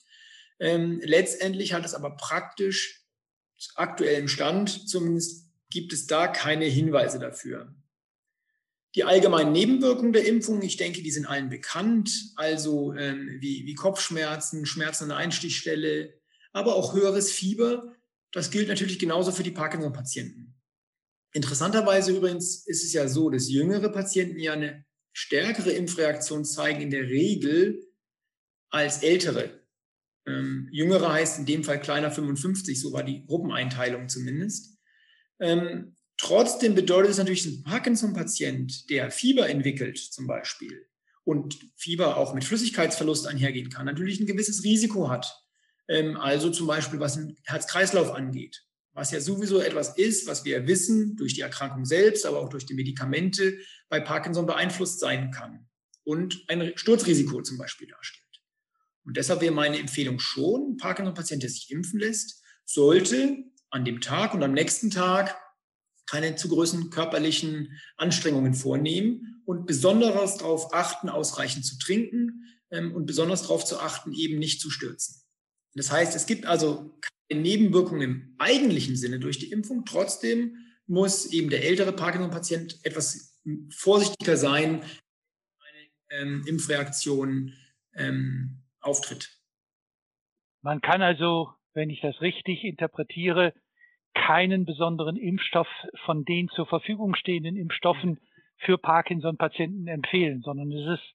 Ähm, 0.58 1.00
letztendlich 1.02 1.72
hat 1.74 1.84
es 1.84 1.94
aber 1.94 2.16
praktisch 2.16 3.02
aktuellem 3.74 4.28
Stand 4.28 4.88
zumindest 4.88 5.50
gibt 5.70 5.92
es 5.92 6.06
da 6.06 6.28
keine 6.28 6.66
Hinweise 6.66 7.18
dafür. 7.18 7.74
Die 8.94 9.04
allgemeinen 9.04 9.52
Nebenwirkungen 9.52 10.12
der 10.12 10.26
Impfung, 10.26 10.60
ich 10.60 10.76
denke, 10.76 11.02
die 11.02 11.10
sind 11.10 11.24
allen 11.24 11.48
bekannt, 11.48 12.10
also 12.36 12.92
ähm, 12.92 13.38
wie, 13.40 13.64
wie 13.64 13.74
Kopfschmerzen, 13.74 14.66
Schmerzen 14.66 15.04
an 15.04 15.08
der 15.10 15.18
Einstichstelle, 15.18 16.12
aber 16.52 16.76
auch 16.76 16.92
höheres 16.92 17.32
Fieber. 17.32 17.94
Das 18.32 18.50
gilt 18.50 18.68
natürlich 18.68 18.98
genauso 18.98 19.32
für 19.32 19.42
die 19.42 19.50
Parkinson-Patienten. 19.50 20.54
Interessanterweise 21.32 22.12
übrigens 22.12 22.66
ist 22.66 22.84
es 22.84 22.92
ja 22.92 23.08
so, 23.08 23.30
dass 23.30 23.50
jüngere 23.50 23.88
Patienten 23.88 24.38
ja 24.38 24.52
eine 24.52 24.84
stärkere 25.12 25.70
Impfreaktion 25.70 26.44
zeigen 26.44 26.82
in 26.82 26.90
der 26.90 27.04
Regel 27.04 27.86
als 28.70 29.02
ältere. 29.02 29.60
Ähm, 30.26 30.68
jüngere 30.70 31.12
heißt 31.12 31.38
in 31.38 31.46
dem 31.46 31.64
Fall 31.64 31.80
kleiner 31.80 32.10
55, 32.10 32.78
so 32.80 32.92
war 32.92 33.02
die 33.02 33.24
Gruppeneinteilung 33.26 34.08
zumindest. 34.08 34.78
Ähm, 35.40 35.96
trotzdem 36.18 36.74
bedeutet 36.74 37.12
es 37.12 37.18
natürlich, 37.18 37.46
ein 37.46 37.62
Parkinson-Patient, 37.62 38.90
der 38.90 39.10
Fieber 39.10 39.48
entwickelt 39.48 39.98
zum 39.98 40.26
Beispiel 40.26 40.86
und 41.24 41.58
Fieber 41.76 42.16
auch 42.16 42.34
mit 42.34 42.44
Flüssigkeitsverlust 42.44 43.26
einhergehen 43.26 43.70
kann, 43.70 43.86
natürlich 43.86 44.20
ein 44.20 44.26
gewisses 44.26 44.64
Risiko 44.64 45.08
hat. 45.08 45.34
Ähm, 45.88 46.16
also 46.16 46.50
zum 46.50 46.66
Beispiel, 46.66 47.00
was 47.00 47.14
den 47.14 47.38
Herz-Kreislauf 47.44 48.12
angeht 48.12 48.64
was 48.94 49.10
ja 49.10 49.20
sowieso 49.20 49.60
etwas 49.60 49.96
ist, 49.96 50.26
was 50.26 50.44
wir 50.44 50.66
wissen 50.66 51.16
durch 51.16 51.34
die 51.34 51.40
Erkrankung 51.40 51.84
selbst, 51.84 52.26
aber 52.26 52.40
auch 52.40 52.48
durch 52.48 52.66
die 52.66 52.74
Medikamente 52.74 53.58
bei 53.88 54.00
Parkinson 54.00 54.46
beeinflusst 54.46 55.00
sein 55.00 55.30
kann 55.30 55.68
und 56.04 56.44
ein 56.48 56.72
Sturzrisiko 56.76 57.42
zum 57.42 57.58
Beispiel 57.58 57.88
darstellt. 57.88 58.22
Und 59.04 59.16
deshalb 59.16 59.40
wäre 59.40 59.54
meine 59.54 59.78
Empfehlung 59.78 60.18
schon, 60.18 60.76
Parkinson-Patient, 60.76 61.42
der 61.42 61.50
sich 61.50 61.70
impfen 61.70 61.98
lässt, 61.98 62.42
sollte 62.64 63.38
an 63.70 63.84
dem 63.84 64.00
Tag 64.00 64.34
und 64.34 64.42
am 64.42 64.52
nächsten 64.52 64.90
Tag 64.90 65.36
keine 66.06 66.36
zu 66.36 66.48
großen 66.48 66.90
körperlichen 66.90 67.80
Anstrengungen 67.96 68.54
vornehmen 68.54 69.42
und 69.46 69.66
besonders 69.66 70.36
darauf 70.36 70.74
achten, 70.74 71.08
ausreichend 71.08 71.64
zu 71.64 71.78
trinken 71.78 72.44
ähm, 72.70 72.94
und 72.94 73.06
besonders 73.06 73.42
darauf 73.42 73.64
zu 73.64 73.78
achten, 73.78 74.12
eben 74.12 74.38
nicht 74.38 74.60
zu 74.60 74.70
stürzen. 74.70 75.22
Das 75.74 75.90
heißt, 75.90 76.14
es 76.14 76.26
gibt 76.26 76.44
also 76.44 76.98
Nebenwirkungen 77.34 78.02
im 78.02 78.34
eigentlichen 78.38 78.96
Sinne 78.96 79.18
durch 79.18 79.38
die 79.38 79.50
Impfung. 79.50 79.84
Trotzdem 79.84 80.56
muss 80.86 81.32
eben 81.32 81.48
der 81.50 81.64
ältere 81.64 81.92
Parkinson-Patient 81.92 82.84
etwas 82.84 83.40
vorsichtiger 83.70 84.36
sein, 84.36 84.82
wenn 84.82 86.20
eine 86.20 86.22
ähm, 86.22 86.44
Impfreaktion 86.46 87.54
ähm, 87.94 88.62
auftritt. 88.80 89.30
Man 90.62 90.80
kann 90.80 91.02
also, 91.02 91.50
wenn 91.74 91.90
ich 91.90 92.00
das 92.00 92.20
richtig 92.20 92.64
interpretiere, 92.64 93.54
keinen 94.14 94.64
besonderen 94.64 95.16
Impfstoff 95.16 95.68
von 96.04 96.24
den 96.24 96.48
zur 96.50 96.66
Verfügung 96.66 97.14
stehenden 97.14 97.56
Impfstoffen 97.56 98.20
für 98.58 98.78
Parkinson-Patienten 98.78 99.88
empfehlen, 99.88 100.42
sondern 100.42 100.70
es 100.70 101.00
ist 101.00 101.14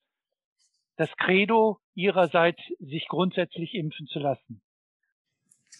das 0.97 1.15
Credo 1.17 1.79
ihrerseits, 1.93 2.59
sich 2.79 3.07
grundsätzlich 3.07 3.75
impfen 3.75 4.07
zu 4.07 4.19
lassen. 4.19 4.61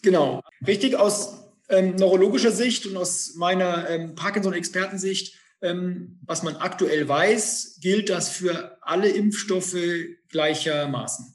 Genau, 0.02 0.40
richtig 0.66 0.96
aus 0.96 1.44
ähm, 1.68 1.96
neurologischer 1.96 2.52
Sicht 2.52 2.86
und 2.86 2.96
aus 2.96 3.34
meiner 3.34 3.88
ähm, 3.90 4.14
Parkinson-Expertensicht, 4.14 5.36
ähm, 5.60 6.18
was 6.24 6.42
man 6.42 6.56
aktuell 6.56 7.08
weiß, 7.08 7.78
gilt 7.80 8.10
das 8.10 8.28
für 8.28 8.78
alle 8.80 9.08
Impfstoffe 9.08 9.76
gleichermaßen. 10.28 11.34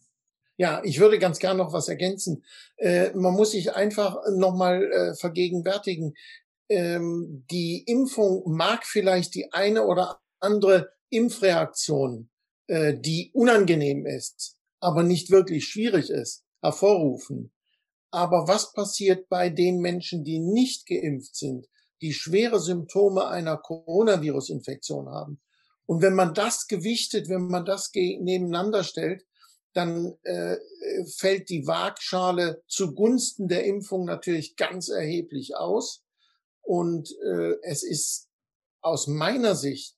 Ja, 0.57 0.81
ich 0.83 0.99
würde 0.99 1.19
ganz 1.19 1.39
gern 1.39 1.57
noch 1.57 1.73
was 1.73 1.87
ergänzen. 1.87 2.43
Äh, 2.77 3.11
man 3.13 3.33
muss 3.33 3.51
sich 3.51 3.73
einfach 3.73 4.17
nochmal 4.35 4.83
äh, 4.91 5.15
vergegenwärtigen. 5.15 6.13
Ähm, 6.69 7.45
die 7.51 7.83
Impfung 7.85 8.43
mag 8.45 8.85
vielleicht 8.85 9.35
die 9.35 9.51
eine 9.51 9.85
oder 9.85 10.21
andere 10.39 10.91
Impfreaktion, 11.09 12.29
äh, 12.67 12.93
die 12.93 13.31
unangenehm 13.33 14.05
ist, 14.05 14.57
aber 14.79 15.03
nicht 15.03 15.31
wirklich 15.31 15.65
schwierig 15.67 16.09
ist, 16.09 16.43
hervorrufen. 16.61 17.52
Aber 18.13 18.47
was 18.47 18.73
passiert 18.73 19.27
bei 19.27 19.49
den 19.49 19.79
Menschen, 19.79 20.23
die 20.23 20.37
nicht 20.37 20.85
geimpft 20.85 21.35
sind, 21.35 21.67
die 21.99 22.13
schwere 22.13 22.59
Symptome 22.59 23.27
einer 23.27 23.57
Coronavirus-Infektion 23.57 25.09
haben? 25.09 25.41
Und 25.87 26.03
wenn 26.03 26.13
man 26.13 26.35
das 26.35 26.67
gewichtet, 26.67 27.27
wenn 27.27 27.47
man 27.47 27.65
das 27.65 27.89
nebeneinander 27.91 28.83
stellt, 28.83 29.25
dann 29.73 30.13
äh, 30.21 30.57
fällt 31.17 31.49
die 31.49 31.65
Waagschale 31.65 32.61
zugunsten 32.67 33.47
der 33.47 33.65
Impfung 33.65 34.05
natürlich 34.05 34.57
ganz 34.57 34.89
erheblich 34.89 35.55
aus. 35.57 36.03
Und 36.61 37.09
äh, 37.25 37.55
es 37.63 37.81
ist 37.81 38.29
aus 38.81 39.07
meiner 39.07 39.55
Sicht 39.55 39.97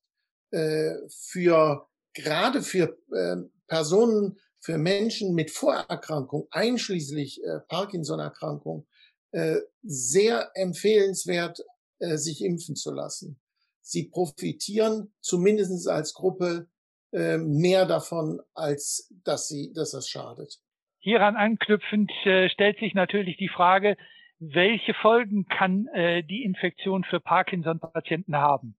äh, 0.51 0.93
für 1.09 1.85
gerade 2.13 2.63
für 2.63 2.97
äh, 3.11 3.35
Personen 3.67 4.39
für 4.65 4.79
Menschen 4.79 5.35
mit 5.35 5.51
Vorerkrankung, 5.51 6.47
einschließlich 6.49 7.43
äh, 7.43 7.59
Parkinson-Erkrankung, 7.67 8.87
äh, 9.31 9.57
sehr 9.83 10.49
empfehlenswert, 10.55 11.59
äh, 11.99 12.17
sich 12.17 12.43
impfen 12.43 12.75
zu 12.75 12.91
lassen. 12.91 13.39
Sie 13.81 14.09
profitieren 14.09 15.13
zumindest 15.21 15.87
als 15.87 16.15
Gruppe 16.15 16.67
äh, 17.13 17.37
mehr 17.37 17.85
davon, 17.85 18.41
als 18.55 19.13
dass 19.23 19.47
sie, 19.47 19.71
dass 19.71 19.91
das 19.91 20.09
schadet. 20.09 20.59
Hieran 20.97 21.35
anknüpfend 21.35 22.11
äh, 22.25 22.49
stellt 22.49 22.79
sich 22.79 22.95
natürlich 22.95 23.37
die 23.37 23.49
Frage, 23.49 23.97
welche 24.39 24.95
Folgen 24.95 25.45
kann 25.45 25.85
äh, 25.93 26.23
die 26.23 26.43
Infektion 26.43 27.03
für 27.03 27.19
Parkinson-Patienten 27.19 28.35
haben? 28.35 28.75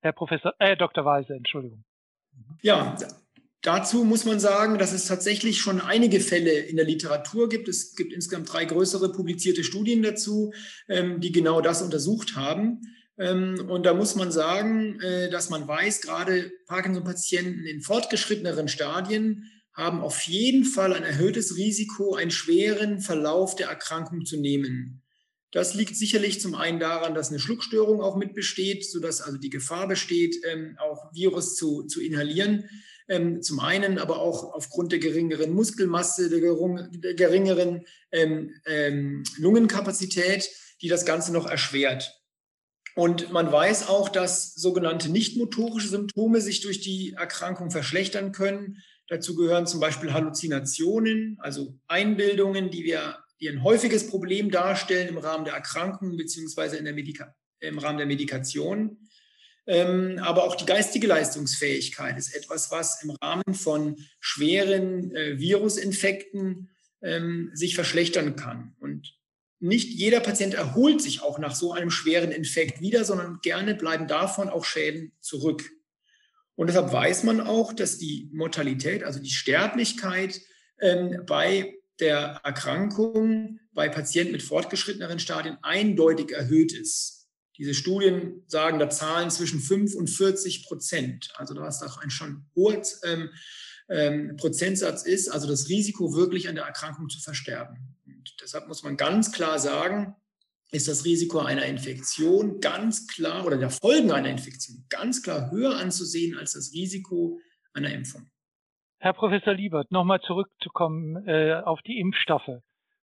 Herr 0.00 0.12
Professor, 0.12 0.54
äh, 0.58 0.76
Dr. 0.76 1.04
Weise, 1.04 1.34
Entschuldigung. 1.34 1.84
Ja, 2.62 2.96
Dazu 3.62 4.04
muss 4.04 4.24
man 4.24 4.40
sagen, 4.40 4.78
dass 4.78 4.92
es 4.92 5.04
tatsächlich 5.04 5.60
schon 5.60 5.82
einige 5.82 6.20
Fälle 6.20 6.52
in 6.60 6.76
der 6.76 6.86
Literatur 6.86 7.48
gibt. 7.48 7.68
Es 7.68 7.94
gibt 7.94 8.12
insgesamt 8.12 8.50
drei 8.50 8.64
größere 8.64 9.12
publizierte 9.12 9.64
Studien 9.64 10.02
dazu, 10.02 10.52
ähm, 10.88 11.20
die 11.20 11.30
genau 11.30 11.60
das 11.60 11.82
untersucht 11.82 12.36
haben. 12.36 12.80
Ähm, 13.18 13.66
und 13.68 13.84
da 13.84 13.92
muss 13.92 14.16
man 14.16 14.32
sagen, 14.32 14.98
äh, 15.00 15.28
dass 15.28 15.50
man 15.50 15.68
weiß, 15.68 16.00
gerade 16.00 16.50
Parkinson-Patienten 16.66 17.66
in 17.66 17.82
fortgeschritteneren 17.82 18.68
Stadien 18.68 19.44
haben 19.74 20.00
auf 20.00 20.22
jeden 20.22 20.64
Fall 20.64 20.94
ein 20.94 21.02
erhöhtes 21.02 21.56
Risiko, 21.56 22.14
einen 22.14 22.30
schweren 22.30 23.00
Verlauf 23.00 23.56
der 23.56 23.68
Erkrankung 23.68 24.24
zu 24.24 24.38
nehmen. 24.38 25.02
Das 25.52 25.74
liegt 25.74 25.96
sicherlich 25.96 26.40
zum 26.40 26.54
einen 26.54 26.80
daran, 26.80 27.14
dass 27.14 27.28
eine 27.28 27.40
Schluckstörung 27.40 28.00
auch 28.00 28.16
mit 28.16 28.34
besteht, 28.34 28.88
sodass 28.88 29.20
also 29.20 29.36
die 29.36 29.50
Gefahr 29.50 29.86
besteht, 29.86 30.36
ähm, 30.50 30.76
auch 30.78 31.12
Virus 31.12 31.56
zu, 31.56 31.82
zu 31.82 32.00
inhalieren. 32.00 32.70
Ähm, 33.10 33.42
zum 33.42 33.58
einen 33.58 33.98
aber 33.98 34.20
auch 34.20 34.54
aufgrund 34.54 34.92
der 34.92 35.00
geringeren 35.00 35.52
Muskelmasse, 35.52 36.30
der, 36.30 36.40
der 36.40 37.14
geringeren 37.14 37.84
ähm, 38.12 38.54
ähm, 38.66 39.24
Lungenkapazität, 39.36 40.48
die 40.80 40.88
das 40.88 41.04
Ganze 41.04 41.32
noch 41.32 41.46
erschwert. 41.46 42.16
Und 42.94 43.32
man 43.32 43.50
weiß 43.50 43.88
auch, 43.88 44.08
dass 44.08 44.54
sogenannte 44.54 45.10
nichtmotorische 45.10 45.88
Symptome 45.88 46.40
sich 46.40 46.60
durch 46.60 46.80
die 46.80 47.14
Erkrankung 47.14 47.72
verschlechtern 47.72 48.30
können. 48.30 48.78
Dazu 49.08 49.34
gehören 49.34 49.66
zum 49.66 49.80
Beispiel 49.80 50.12
Halluzinationen, 50.12 51.36
also 51.40 51.80
Einbildungen, 51.88 52.70
die 52.70 52.84
wir, 52.84 53.18
die 53.40 53.48
ein 53.48 53.64
häufiges 53.64 54.06
Problem 54.06 54.52
darstellen 54.52 55.08
im 55.08 55.18
Rahmen 55.18 55.44
der 55.44 55.54
Erkrankung 55.54 56.14
Medika 56.14 57.34
im 57.58 57.78
Rahmen 57.78 57.98
der 57.98 58.06
Medikation. 58.06 58.98
Ähm, 59.66 60.18
aber 60.22 60.44
auch 60.44 60.54
die 60.54 60.66
geistige 60.66 61.06
Leistungsfähigkeit 61.06 62.18
ist 62.18 62.34
etwas, 62.34 62.70
was 62.70 63.02
im 63.02 63.10
Rahmen 63.10 63.54
von 63.54 63.96
schweren 64.18 65.14
äh, 65.14 65.38
Virusinfekten 65.38 66.70
ähm, 67.02 67.50
sich 67.54 67.74
verschlechtern 67.74 68.36
kann. 68.36 68.74
Und 68.80 69.14
nicht 69.60 69.90
jeder 69.90 70.20
Patient 70.20 70.54
erholt 70.54 71.02
sich 71.02 71.22
auch 71.22 71.38
nach 71.38 71.54
so 71.54 71.72
einem 71.72 71.90
schweren 71.90 72.32
Infekt 72.32 72.80
wieder, 72.80 73.04
sondern 73.04 73.40
gerne 73.42 73.74
bleiben 73.74 74.08
davon 74.08 74.48
auch 74.48 74.64
Schäden 74.64 75.12
zurück. 75.20 75.70
Und 76.56 76.66
deshalb 76.66 76.92
weiß 76.92 77.24
man 77.24 77.40
auch, 77.40 77.72
dass 77.72 77.98
die 77.98 78.28
Mortalität, 78.32 79.04
also 79.04 79.20
die 79.20 79.30
Sterblichkeit 79.30 80.40
ähm, 80.80 81.22
bei 81.26 81.74
der 82.00 82.40
Erkrankung 82.44 83.60
bei 83.72 83.88
Patienten 83.88 84.32
mit 84.32 84.42
fortgeschritteneren 84.42 85.18
Stadien 85.18 85.58
eindeutig 85.62 86.32
erhöht 86.32 86.72
ist. 86.72 87.19
Diese 87.60 87.74
Studien 87.74 88.42
sagen 88.46 88.78
da 88.78 88.88
Zahlen 88.88 89.30
zwischen 89.30 89.60
5 89.60 89.94
und 89.94 90.08
40 90.08 90.64
Prozent. 90.64 91.30
Also 91.34 91.52
da 91.52 91.60
was 91.60 91.78
doch 91.80 91.98
ein 91.98 92.08
schon 92.08 92.46
hoher 92.56 92.80
ähm, 93.04 93.28
ähm, 93.90 94.36
Prozentsatz 94.38 95.02
ist, 95.02 95.28
also 95.28 95.46
das 95.46 95.68
Risiko 95.68 96.14
wirklich 96.14 96.48
an 96.48 96.54
der 96.54 96.64
Erkrankung 96.64 97.10
zu 97.10 97.20
versterben. 97.20 97.98
Und 98.06 98.34
deshalb 98.40 98.66
muss 98.66 98.82
man 98.82 98.96
ganz 98.96 99.30
klar 99.30 99.58
sagen, 99.58 100.16
ist 100.70 100.88
das 100.88 101.04
Risiko 101.04 101.40
einer 101.40 101.66
Infektion 101.66 102.60
ganz 102.60 103.06
klar 103.06 103.44
oder 103.44 103.58
der 103.58 103.68
Folgen 103.68 104.10
einer 104.10 104.30
Infektion 104.30 104.86
ganz 104.88 105.22
klar 105.22 105.50
höher 105.50 105.76
anzusehen 105.76 106.38
als 106.38 106.54
das 106.54 106.72
Risiko 106.72 107.40
einer 107.74 107.92
Impfung. 107.92 108.30
Herr 109.00 109.12
Professor 109.12 109.52
Liebert, 109.52 109.92
nochmal 109.92 110.22
zurückzukommen 110.22 111.28
äh, 111.28 111.60
auf 111.62 111.82
die 111.82 111.98
Impfstoffe. 111.98 112.62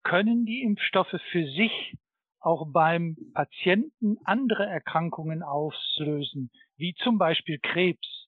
Können 0.02 0.44
die 0.44 0.62
Impfstoffe 0.62 1.14
für 1.30 1.44
sich 1.52 1.94
auch 2.40 2.66
beim 2.72 3.16
Patienten 3.34 4.18
andere 4.24 4.64
Erkrankungen 4.64 5.42
auslösen, 5.42 6.50
wie 6.76 6.94
zum 7.02 7.18
Beispiel 7.18 7.58
Krebs. 7.58 8.26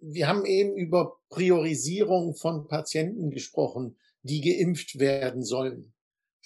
Wir 0.00 0.26
haben 0.26 0.44
eben 0.46 0.76
über 0.76 1.18
Priorisierung 1.28 2.34
von 2.34 2.66
Patienten 2.66 3.30
gesprochen, 3.30 3.96
die 4.22 4.40
geimpft 4.40 4.98
werden 4.98 5.44
sollen. 5.44 5.92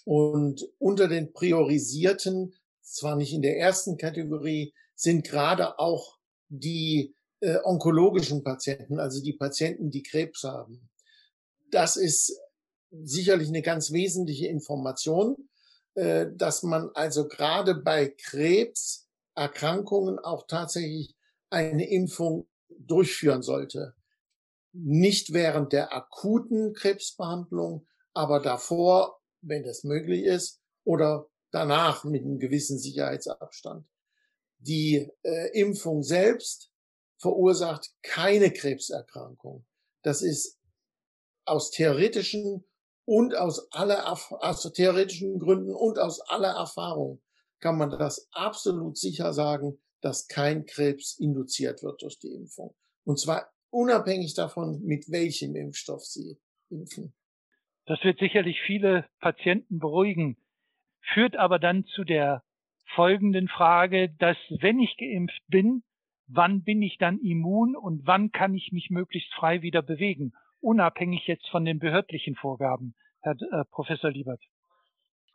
Und 0.05 0.69
unter 0.79 1.09
den 1.09 1.33
Priorisierten, 1.33 2.55
zwar 2.83 3.17
nicht 3.17 3.33
in 3.33 3.43
der 3.43 3.59
ersten 3.59 3.97
Kategorie, 3.97 4.75
sind 4.95 5.27
gerade 5.27 5.79
auch 5.79 6.19
die 6.49 7.15
äh, 7.41 7.59
onkologischen 7.65 8.43
Patienten, 8.45 8.99
also 8.99 9.23
die 9.23 9.33
Patienten, 9.33 9.91
die 9.91 10.03
Krebs 10.03 10.45
haben. 10.45 10.89
Das 11.71 11.97
ist 11.97 12.39
sicherlich 12.91 13.49
eine 13.49 13.63
ganz 13.63 13.93
wesentliche 13.93 14.47
Information. 14.47 15.49
Äh, 15.97 16.27
dass 16.35 16.63
man 16.63 16.91
also 16.93 17.27
gerade 17.27 17.75
bei 17.75 18.09
Krebserkrankungen 18.09 20.19
auch 20.19 20.47
tatsächlich 20.47 21.17
eine 21.49 21.89
Impfung 21.89 22.47
durchführen 22.69 23.41
sollte. 23.41 23.95
Nicht 24.73 25.33
während 25.33 25.73
der 25.73 25.95
akuten 25.95 26.75
Krebsbehandlung, 26.75 27.87
aber 28.13 28.41
davor, 28.41 29.23
wenn 29.41 29.63
das 29.63 29.85
möglich 29.85 30.25
ist, 30.25 30.61
oder 30.85 31.31
danach 31.51 32.05
mit 32.05 32.25
einem 32.25 32.39
gewissen 32.39 32.79
Sicherheitsabstand. 32.79 33.89
Die 34.59 35.11
äh, 35.23 35.59
Impfung 35.59 36.03
selbst 36.03 36.71
verursacht 37.17 37.95
keine 38.03 38.53
Krebserkrankung. 38.53 39.65
Das 40.03 40.21
ist 40.21 40.59
aus 41.47 41.71
theoretischen 41.71 42.67
und 43.07 43.35
aus 43.35 43.73
aller, 43.73 44.13
aus 44.13 44.73
theoretischen 44.73 45.39
Gründen 45.39 45.75
und 45.75 45.99
aus 45.99 46.21
aller 46.21 46.51
Erfahrung 46.51 47.23
kann 47.61 47.79
man 47.79 47.91
das 47.91 48.29
absolut 48.33 48.99
sicher 48.99 49.33
sagen, 49.33 49.79
dass 50.03 50.29
kein 50.29 50.67
Krebs 50.67 51.19
induziert 51.19 51.83
wird 51.83 52.03
durch 52.03 52.19
die 52.19 52.35
Impfung. 52.35 52.75
Und 53.05 53.19
zwar 53.19 53.51
unabhängig 53.71 54.35
davon, 54.35 54.83
mit 54.83 55.11
welchem 55.11 55.57
Impfstoff 55.57 56.05
sie 56.05 56.39
impfen. 56.69 57.15
Das 57.87 58.03
wird 58.03 58.19
sicherlich 58.19 58.61
viele 58.67 59.07
Patienten 59.21 59.79
beruhigen, 59.79 60.37
führt 61.15 61.37
aber 61.37 61.59
dann 61.59 61.85
zu 61.85 62.05
der 62.05 62.43
folgenden 62.95 63.49
Frage, 63.49 64.11
dass 64.19 64.37
wenn 64.49 64.81
ich 64.81 64.97
geimpft 64.97 65.43
bin, 65.47 65.85
wann 66.27 66.65
bin 66.65 66.83
ich 66.83 66.99
dann 66.99 67.21
immun 67.21 67.77
und 67.77 68.07
wann 68.07 68.33
kann 68.33 68.55
ich 68.55 68.73
mich 68.73 68.91
möglichst 68.91 69.33
frei 69.35 69.63
wieder 69.63 69.83
bewegen, 69.83 70.33
unabhängig 70.61 71.27
jetzt 71.27 71.49
von 71.49 71.65
den 71.65 71.79
behördlichen 71.79 72.35
Vorgaben, 72.35 72.95
Herr 73.21 73.37
äh, 73.41 73.65
Professor 73.71 74.11
Liebert? 74.11 74.41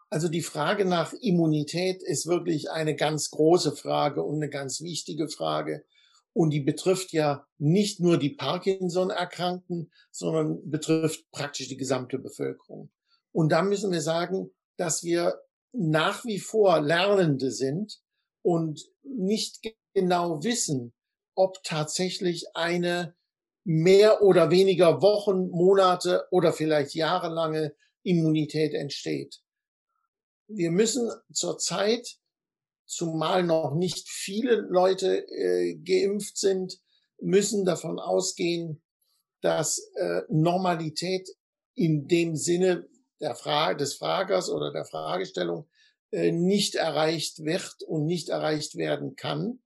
Also 0.10 0.28
die 0.28 0.42
Frage 0.42 0.84
nach 0.86 1.14
Immunität 1.14 2.04
ist 2.04 2.28
wirklich 2.28 2.70
eine 2.70 2.96
ganz 2.96 3.30
große 3.32 3.72
Frage 3.72 4.24
und 4.24 4.36
eine 4.36 4.50
ganz 4.50 4.82
wichtige 4.82 5.30
Frage. 5.30 5.86
Und 6.34 6.52
die 6.52 6.60
betrifft 6.60 7.14
ja 7.14 7.46
nicht 7.58 8.00
nur 8.00 8.18
die 8.18 8.32
Parkinson-Erkrankten, 8.32 9.92
sondern 10.12 10.70
betrifft 10.70 11.30
praktisch 11.32 11.70
die 11.70 11.78
gesamte 11.78 12.20
Bevölkerung. 12.20 12.92
Und 13.32 13.54
da 13.54 13.62
müssen 13.62 13.92
wir 13.92 14.02
sagen, 14.02 14.52
dass 14.78 15.04
wir 15.04 15.42
nach 15.74 16.26
wie 16.26 16.40
vor 16.40 16.82
Lernende 16.82 17.52
sind 17.52 18.02
und 18.42 18.82
nicht 19.04 19.62
genau 19.94 20.44
wissen, 20.44 20.94
ob 21.36 21.64
tatsächlich 21.64 22.46
eine 22.54 23.16
mehr 23.64 24.22
oder 24.22 24.50
weniger 24.50 25.02
Wochen, 25.02 25.50
Monate 25.50 26.26
oder 26.32 26.54
vielleicht 26.54 26.96
jahrelange 26.96 27.76
Immunität 28.04 28.74
entsteht. 28.74 29.42
Wir 30.48 30.72
müssen 30.72 31.10
zurzeit, 31.32 32.18
zumal 32.86 33.44
noch 33.44 33.76
nicht 33.76 34.10
viele 34.10 34.56
Leute 34.56 35.26
äh, 35.30 35.76
geimpft 35.76 36.38
sind, 36.38 36.80
müssen 37.20 37.64
davon 37.66 38.00
ausgehen, 38.00 38.82
dass 39.42 39.80
äh, 39.96 40.22
Normalität 40.30 41.30
in 41.76 42.08
dem 42.08 42.36
Sinne 42.36 42.88
der 43.22 43.36
Frage 43.36 43.78
des 43.78 43.96
Fragers 43.96 44.50
oder 44.50 44.74
der 44.74 44.86
Fragestellung 44.86 45.70
äh, 46.12 46.32
nicht 46.32 46.76
erreicht 46.76 47.46
wird 47.46 47.84
und 47.88 48.06
nicht 48.06 48.30
erreicht 48.30 48.76
werden 48.76 49.16
kann, 49.16 49.60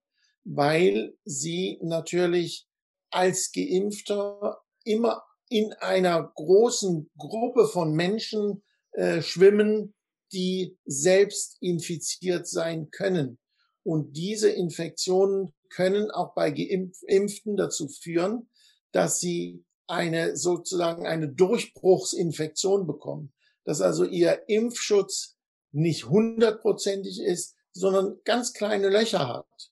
weil 0.44 1.18
sie 1.24 1.80
natürlich 1.82 2.68
als 3.16 3.52
Geimpfter 3.54 4.62
immer 4.84 5.24
in 5.48 5.72
einer 5.74 6.32
großen 6.36 7.10
Gruppe 7.18 7.68
von 7.68 7.94
Menschen 7.94 8.62
äh, 8.92 9.22
schwimmen, 9.22 9.94
die 10.34 10.78
selbst 10.86 11.58
infiziert 11.62 12.46
sein 12.46 12.90
können. 12.92 13.40
Und 13.84 14.18
diese 14.18 14.50
Infektionen 14.50 15.54
können 15.70 16.12
auch 16.12 16.34
bei 16.34 16.52
Geimpften 16.52 17.56
dazu 17.56 17.88
führen, 17.88 18.50
dass 18.92 19.20
sie 19.20 19.64
eine 19.88 20.36
sozusagen 20.36 21.06
eine 21.06 21.30
Durchbruchsinfektion 21.30 22.86
bekommen, 22.86 23.34
dass 23.64 23.82
also 23.82 24.04
ihr 24.04 24.44
Impfschutz 24.50 25.38
nicht 25.72 26.10
hundertprozentig 26.10 27.22
ist, 27.22 27.56
sondern 27.72 28.20
ganz 28.26 28.54
kleine 28.54 28.90
Löcher 28.90 29.28
hat. 29.28 29.72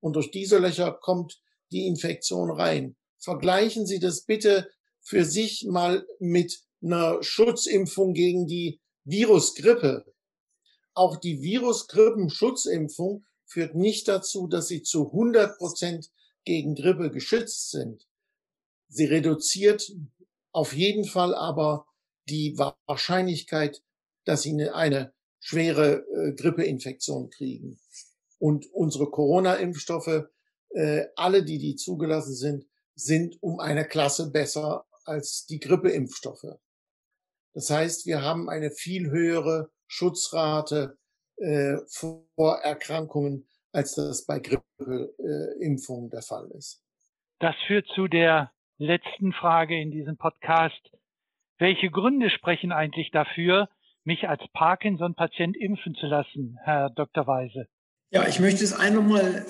Und 0.00 0.16
durch 0.16 0.30
diese 0.30 0.58
Löcher 0.58 0.92
kommt 0.92 1.42
die 1.74 1.86
Infektion 1.86 2.50
rein. 2.50 2.96
Vergleichen 3.18 3.86
Sie 3.86 3.98
das 3.98 4.22
bitte 4.24 4.70
für 5.00 5.24
sich 5.24 5.66
mal 5.68 6.06
mit 6.18 6.60
einer 6.82 7.22
Schutzimpfung 7.22 8.14
gegen 8.14 8.46
die 8.46 8.80
Virusgrippe. 9.04 10.04
Auch 10.94 11.16
die 11.16 11.42
Virusgrippenschutzimpfung 11.42 13.24
führt 13.46 13.74
nicht 13.74 14.08
dazu, 14.08 14.46
dass 14.46 14.68
sie 14.68 14.82
zu 14.82 15.06
100 15.08 15.58
Prozent 15.58 16.10
gegen 16.44 16.74
Grippe 16.74 17.10
geschützt 17.10 17.70
sind. 17.70 18.06
Sie 18.88 19.06
reduziert 19.06 19.90
auf 20.52 20.72
jeden 20.72 21.04
Fall 21.04 21.34
aber 21.34 21.86
die 22.28 22.56
Wahrscheinlichkeit, 22.56 23.82
dass 24.24 24.42
sie 24.42 24.54
eine, 24.70 25.12
schwere 25.40 26.06
äh, 26.06 26.32
Grippeinfektion 26.32 27.28
kriegen. 27.28 27.78
Und 28.38 28.66
unsere 28.72 29.10
Corona-Impfstoffe, 29.10 30.24
äh, 30.74 31.06
alle, 31.16 31.44
die 31.44 31.58
die 31.58 31.76
zugelassen 31.76 32.34
sind, 32.34 32.66
sind 32.94 33.42
um 33.42 33.60
eine 33.60 33.86
Klasse 33.86 34.30
besser 34.30 34.86
als 35.04 35.46
die 35.46 35.58
Grippeimpfstoffe. 35.58 36.58
Das 37.52 37.70
heißt, 37.70 38.06
wir 38.06 38.22
haben 38.22 38.48
eine 38.48 38.70
viel 38.70 39.10
höhere 39.10 39.70
Schutzrate 39.86 40.98
äh, 41.36 41.76
vor 41.86 42.58
Erkrankungen, 42.62 43.46
als 43.72 43.94
das 43.94 44.26
bei 44.26 44.40
Grippeimpfungen 44.40 46.06
äh, 46.06 46.10
der 46.10 46.22
Fall 46.22 46.50
ist. 46.56 46.82
Das 47.38 47.54
führt 47.66 47.86
zu 47.94 48.08
der 48.08 48.52
letzten 48.78 49.32
Frage 49.32 49.80
in 49.80 49.90
diesem 49.90 50.16
Podcast. 50.16 50.90
Welche 51.58 51.90
Gründe 51.90 52.30
sprechen 52.30 52.72
eigentlich 52.72 53.10
dafür, 53.12 53.68
mich 54.02 54.28
als 54.28 54.42
Parkinson-Patient 54.52 55.56
impfen 55.56 55.94
zu 55.94 56.06
lassen, 56.06 56.58
Herr 56.62 56.90
Dr. 56.90 57.26
Weise? 57.26 57.68
Ja, 58.10 58.26
ich 58.26 58.38
möchte 58.40 58.64
es 58.64 58.72
einmal 58.72 59.04
mal 59.04 59.46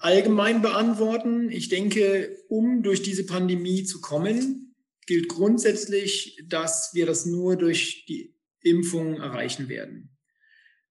allgemein 0.00 0.62
beantworten. 0.62 1.50
Ich 1.50 1.68
denke, 1.68 2.36
um 2.48 2.82
durch 2.82 3.02
diese 3.02 3.24
Pandemie 3.24 3.84
zu 3.84 4.00
kommen, 4.00 4.74
gilt 5.06 5.28
grundsätzlich, 5.28 6.42
dass 6.46 6.90
wir 6.94 7.06
das 7.06 7.26
nur 7.26 7.56
durch 7.56 8.04
die 8.06 8.34
Impfung 8.62 9.16
erreichen 9.18 9.68
werden. 9.68 10.16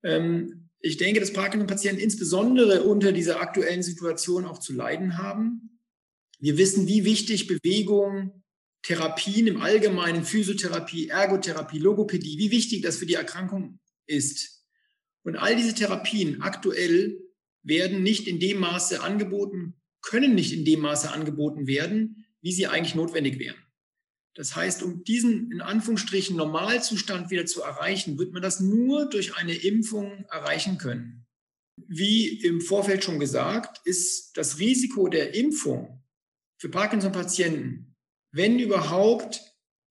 Ähm, 0.03 0.69
ich 0.79 0.97
denke, 0.97 1.19
dass 1.19 1.33
Parkinson-Patienten 1.33 2.01
insbesondere 2.01 2.83
unter 2.83 3.11
dieser 3.11 3.41
aktuellen 3.41 3.83
Situation 3.83 4.45
auch 4.45 4.59
zu 4.59 4.73
leiden 4.73 5.17
haben. 5.17 5.79
Wir 6.39 6.57
wissen, 6.57 6.87
wie 6.87 7.03
wichtig 7.03 7.47
Bewegung, 7.47 8.43
Therapien 8.83 9.47
im 9.47 9.61
Allgemeinen, 9.61 10.23
Physiotherapie, 10.23 11.09
Ergotherapie, 11.09 11.79
Logopädie, 11.79 12.37
wie 12.37 12.51
wichtig 12.51 12.81
das 12.81 12.97
für 12.97 13.05
die 13.05 13.15
Erkrankung 13.15 13.79
ist. 14.05 14.63
Und 15.23 15.35
all 15.35 15.55
diese 15.55 15.73
Therapien 15.75 16.41
aktuell 16.41 17.19
werden 17.63 18.03
nicht 18.03 18.27
in 18.27 18.39
dem 18.39 18.59
Maße 18.59 19.01
angeboten, 19.01 19.75
können 20.01 20.35
nicht 20.35 20.53
in 20.53 20.65
dem 20.65 20.81
Maße 20.81 21.11
angeboten 21.11 21.67
werden, 21.67 22.25
wie 22.41 22.53
sie 22.53 22.67
eigentlich 22.67 22.95
notwendig 22.95 23.39
wären. 23.39 23.57
Das 24.35 24.55
heißt, 24.55 24.83
um 24.83 25.03
diesen 25.03 25.51
in 25.51 25.61
Anführungsstrichen 25.61 26.37
Normalzustand 26.37 27.29
wieder 27.29 27.45
zu 27.45 27.61
erreichen, 27.61 28.17
wird 28.17 28.31
man 28.31 28.41
das 28.41 28.59
nur 28.59 29.09
durch 29.09 29.35
eine 29.35 29.53
Impfung 29.53 30.25
erreichen 30.31 30.77
können. 30.77 31.25
Wie 31.87 32.41
im 32.41 32.61
Vorfeld 32.61 33.03
schon 33.03 33.19
gesagt, 33.19 33.81
ist 33.85 34.37
das 34.37 34.59
Risiko 34.59 35.07
der 35.07 35.33
Impfung 35.33 36.03
für 36.57 36.69
Parkinson-Patienten, 36.69 37.95
wenn 38.31 38.59
überhaupt, 38.59 39.41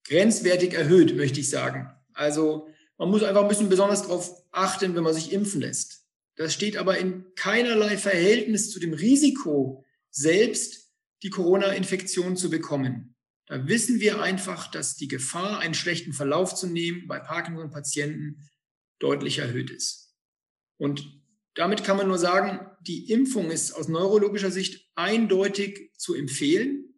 grenzwertig 0.04 0.72
erhöht, 0.72 1.14
möchte 1.16 1.40
ich 1.40 1.50
sagen. 1.50 1.90
Also 2.14 2.68
man 2.96 3.10
muss 3.10 3.22
einfach 3.22 3.42
ein 3.42 3.48
bisschen 3.48 3.68
besonders 3.68 4.02
darauf 4.02 4.30
achten, 4.50 4.94
wenn 4.94 5.02
man 5.02 5.14
sich 5.14 5.32
impfen 5.32 5.60
lässt. 5.60 5.97
Das 6.38 6.54
steht 6.54 6.76
aber 6.76 6.98
in 6.98 7.24
keinerlei 7.34 7.98
Verhältnis 7.98 8.70
zu 8.70 8.78
dem 8.78 8.92
Risiko, 8.94 9.84
selbst 10.10 10.92
die 11.24 11.30
Corona-Infektion 11.30 12.36
zu 12.36 12.48
bekommen. 12.48 13.16
Da 13.46 13.66
wissen 13.66 13.98
wir 13.98 14.22
einfach, 14.22 14.70
dass 14.70 14.94
die 14.94 15.08
Gefahr, 15.08 15.58
einen 15.58 15.74
schlechten 15.74 16.12
Verlauf 16.12 16.54
zu 16.54 16.68
nehmen 16.68 17.08
bei 17.08 17.18
Parkinson-Patienten 17.18 18.48
deutlich 19.00 19.38
erhöht 19.38 19.70
ist. 19.70 20.14
Und 20.76 21.20
damit 21.54 21.82
kann 21.82 21.96
man 21.96 22.06
nur 22.06 22.18
sagen, 22.18 22.70
die 22.82 23.10
Impfung 23.10 23.50
ist 23.50 23.72
aus 23.72 23.88
neurologischer 23.88 24.52
Sicht 24.52 24.88
eindeutig 24.94 25.90
zu 25.96 26.14
empfehlen. 26.14 26.94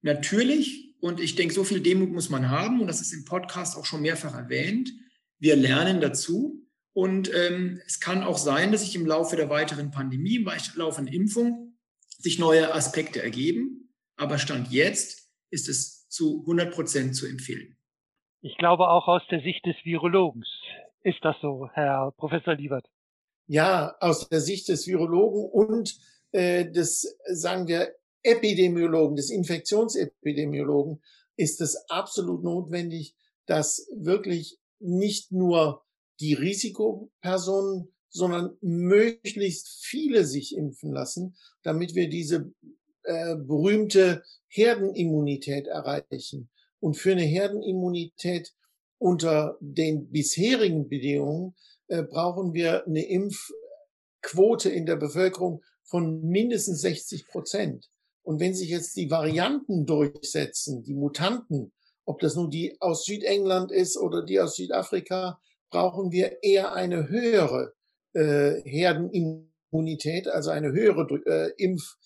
Natürlich, 0.00 0.96
und 1.00 1.20
ich 1.20 1.34
denke, 1.34 1.52
so 1.52 1.62
viel 1.62 1.80
Demut 1.80 2.10
muss 2.10 2.30
man 2.30 2.48
haben, 2.48 2.80
und 2.80 2.86
das 2.86 3.02
ist 3.02 3.12
im 3.12 3.26
Podcast 3.26 3.76
auch 3.76 3.84
schon 3.84 4.00
mehrfach 4.00 4.34
erwähnt, 4.34 4.94
wir 5.38 5.56
lernen 5.56 6.00
dazu. 6.00 6.65
Und 6.96 7.30
ähm, 7.34 7.78
es 7.84 8.00
kann 8.00 8.24
auch 8.24 8.38
sein, 8.38 8.72
dass 8.72 8.80
sich 8.80 8.96
im 8.96 9.04
Laufe 9.04 9.36
der 9.36 9.50
weiteren 9.50 9.90
Pandemie, 9.90 10.36
im 10.36 10.50
Laufe 10.76 11.02
der 11.02 11.12
Impfung, 11.12 11.76
sich 12.08 12.38
neue 12.38 12.72
Aspekte 12.72 13.22
ergeben. 13.22 13.92
Aber 14.16 14.38
Stand 14.38 14.72
jetzt 14.72 15.30
ist 15.50 15.68
es 15.68 16.08
zu 16.08 16.40
100 16.40 16.72
Prozent 16.72 17.14
zu 17.14 17.26
empfehlen. 17.26 17.76
Ich 18.40 18.56
glaube 18.56 18.88
auch 18.88 19.08
aus 19.08 19.20
der 19.30 19.42
Sicht 19.42 19.66
des 19.66 19.76
Virologens 19.84 20.48
ist 21.02 21.18
das 21.20 21.36
so, 21.42 21.68
Herr 21.74 22.12
Professor 22.16 22.54
Liebert. 22.54 22.86
Ja, 23.46 23.94
aus 24.00 24.30
der 24.30 24.40
Sicht 24.40 24.66
des 24.68 24.86
Virologen 24.86 25.50
und 25.50 25.98
äh, 26.32 26.64
des, 26.64 27.18
sagen 27.26 27.68
wir, 27.68 27.94
Epidemiologen, 28.22 29.16
des 29.16 29.28
Infektionsepidemiologen 29.28 31.02
ist 31.36 31.60
es 31.60 31.76
absolut 31.90 32.42
notwendig, 32.42 33.14
dass 33.44 33.86
wirklich 33.94 34.58
nicht 34.78 35.30
nur 35.30 35.85
die 36.20 36.34
Risikopersonen, 36.34 37.92
sondern 38.08 38.56
möglichst 38.60 39.84
viele 39.84 40.24
sich 40.24 40.56
impfen 40.56 40.92
lassen, 40.92 41.36
damit 41.62 41.94
wir 41.94 42.08
diese 42.08 42.52
äh, 43.02 43.36
berühmte 43.36 44.22
Herdenimmunität 44.48 45.66
erreichen. 45.66 46.50
Und 46.80 46.96
für 46.96 47.12
eine 47.12 47.22
Herdenimmunität 47.22 48.54
unter 48.98 49.58
den 49.60 50.10
bisherigen 50.10 50.88
Bedingungen 50.88 51.54
äh, 51.88 52.02
brauchen 52.02 52.54
wir 52.54 52.86
eine 52.86 53.06
Impfquote 53.06 54.70
in 54.70 54.86
der 54.86 54.96
Bevölkerung 54.96 55.62
von 55.84 56.22
mindestens 56.22 56.80
60 56.80 57.26
Prozent. 57.28 57.90
Und 58.22 58.40
wenn 58.40 58.54
sich 58.54 58.70
jetzt 58.70 58.96
die 58.96 59.10
Varianten 59.10 59.86
durchsetzen, 59.86 60.82
die 60.82 60.94
Mutanten, 60.94 61.72
ob 62.04 62.18
das 62.20 62.34
nun 62.34 62.50
die 62.50 62.76
aus 62.80 63.04
Südengland 63.04 63.70
ist 63.70 63.96
oder 63.96 64.24
die 64.24 64.40
aus 64.40 64.56
Südafrika, 64.56 65.38
brauchen 65.70 66.10
wir 66.12 66.42
eher 66.42 66.72
eine 66.72 67.08
höhere 67.08 67.72
äh, 68.14 68.62
Herdenimmunität, 68.64 70.28
also 70.28 70.50
eine 70.50 70.72
höhere 70.72 71.06
äh, 71.26 71.52
Impfrate, 71.56 71.96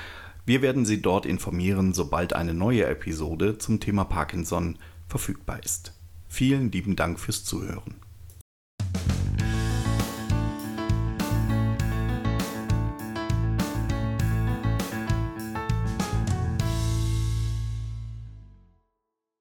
Wir 0.47 0.63
werden 0.63 0.85
Sie 0.85 1.03
dort 1.03 1.27
informieren, 1.27 1.93
sobald 1.93 2.33
eine 2.33 2.55
neue 2.55 2.87
Episode 2.87 3.59
zum 3.59 3.79
Thema 3.79 4.05
Parkinson 4.05 4.79
verfügbar 5.07 5.63
ist. 5.63 5.93
Vielen 6.29 6.73
lieben 6.73 6.97
Dank 6.97 7.21
fürs 7.21 7.45
Zuhören. 7.45 7.97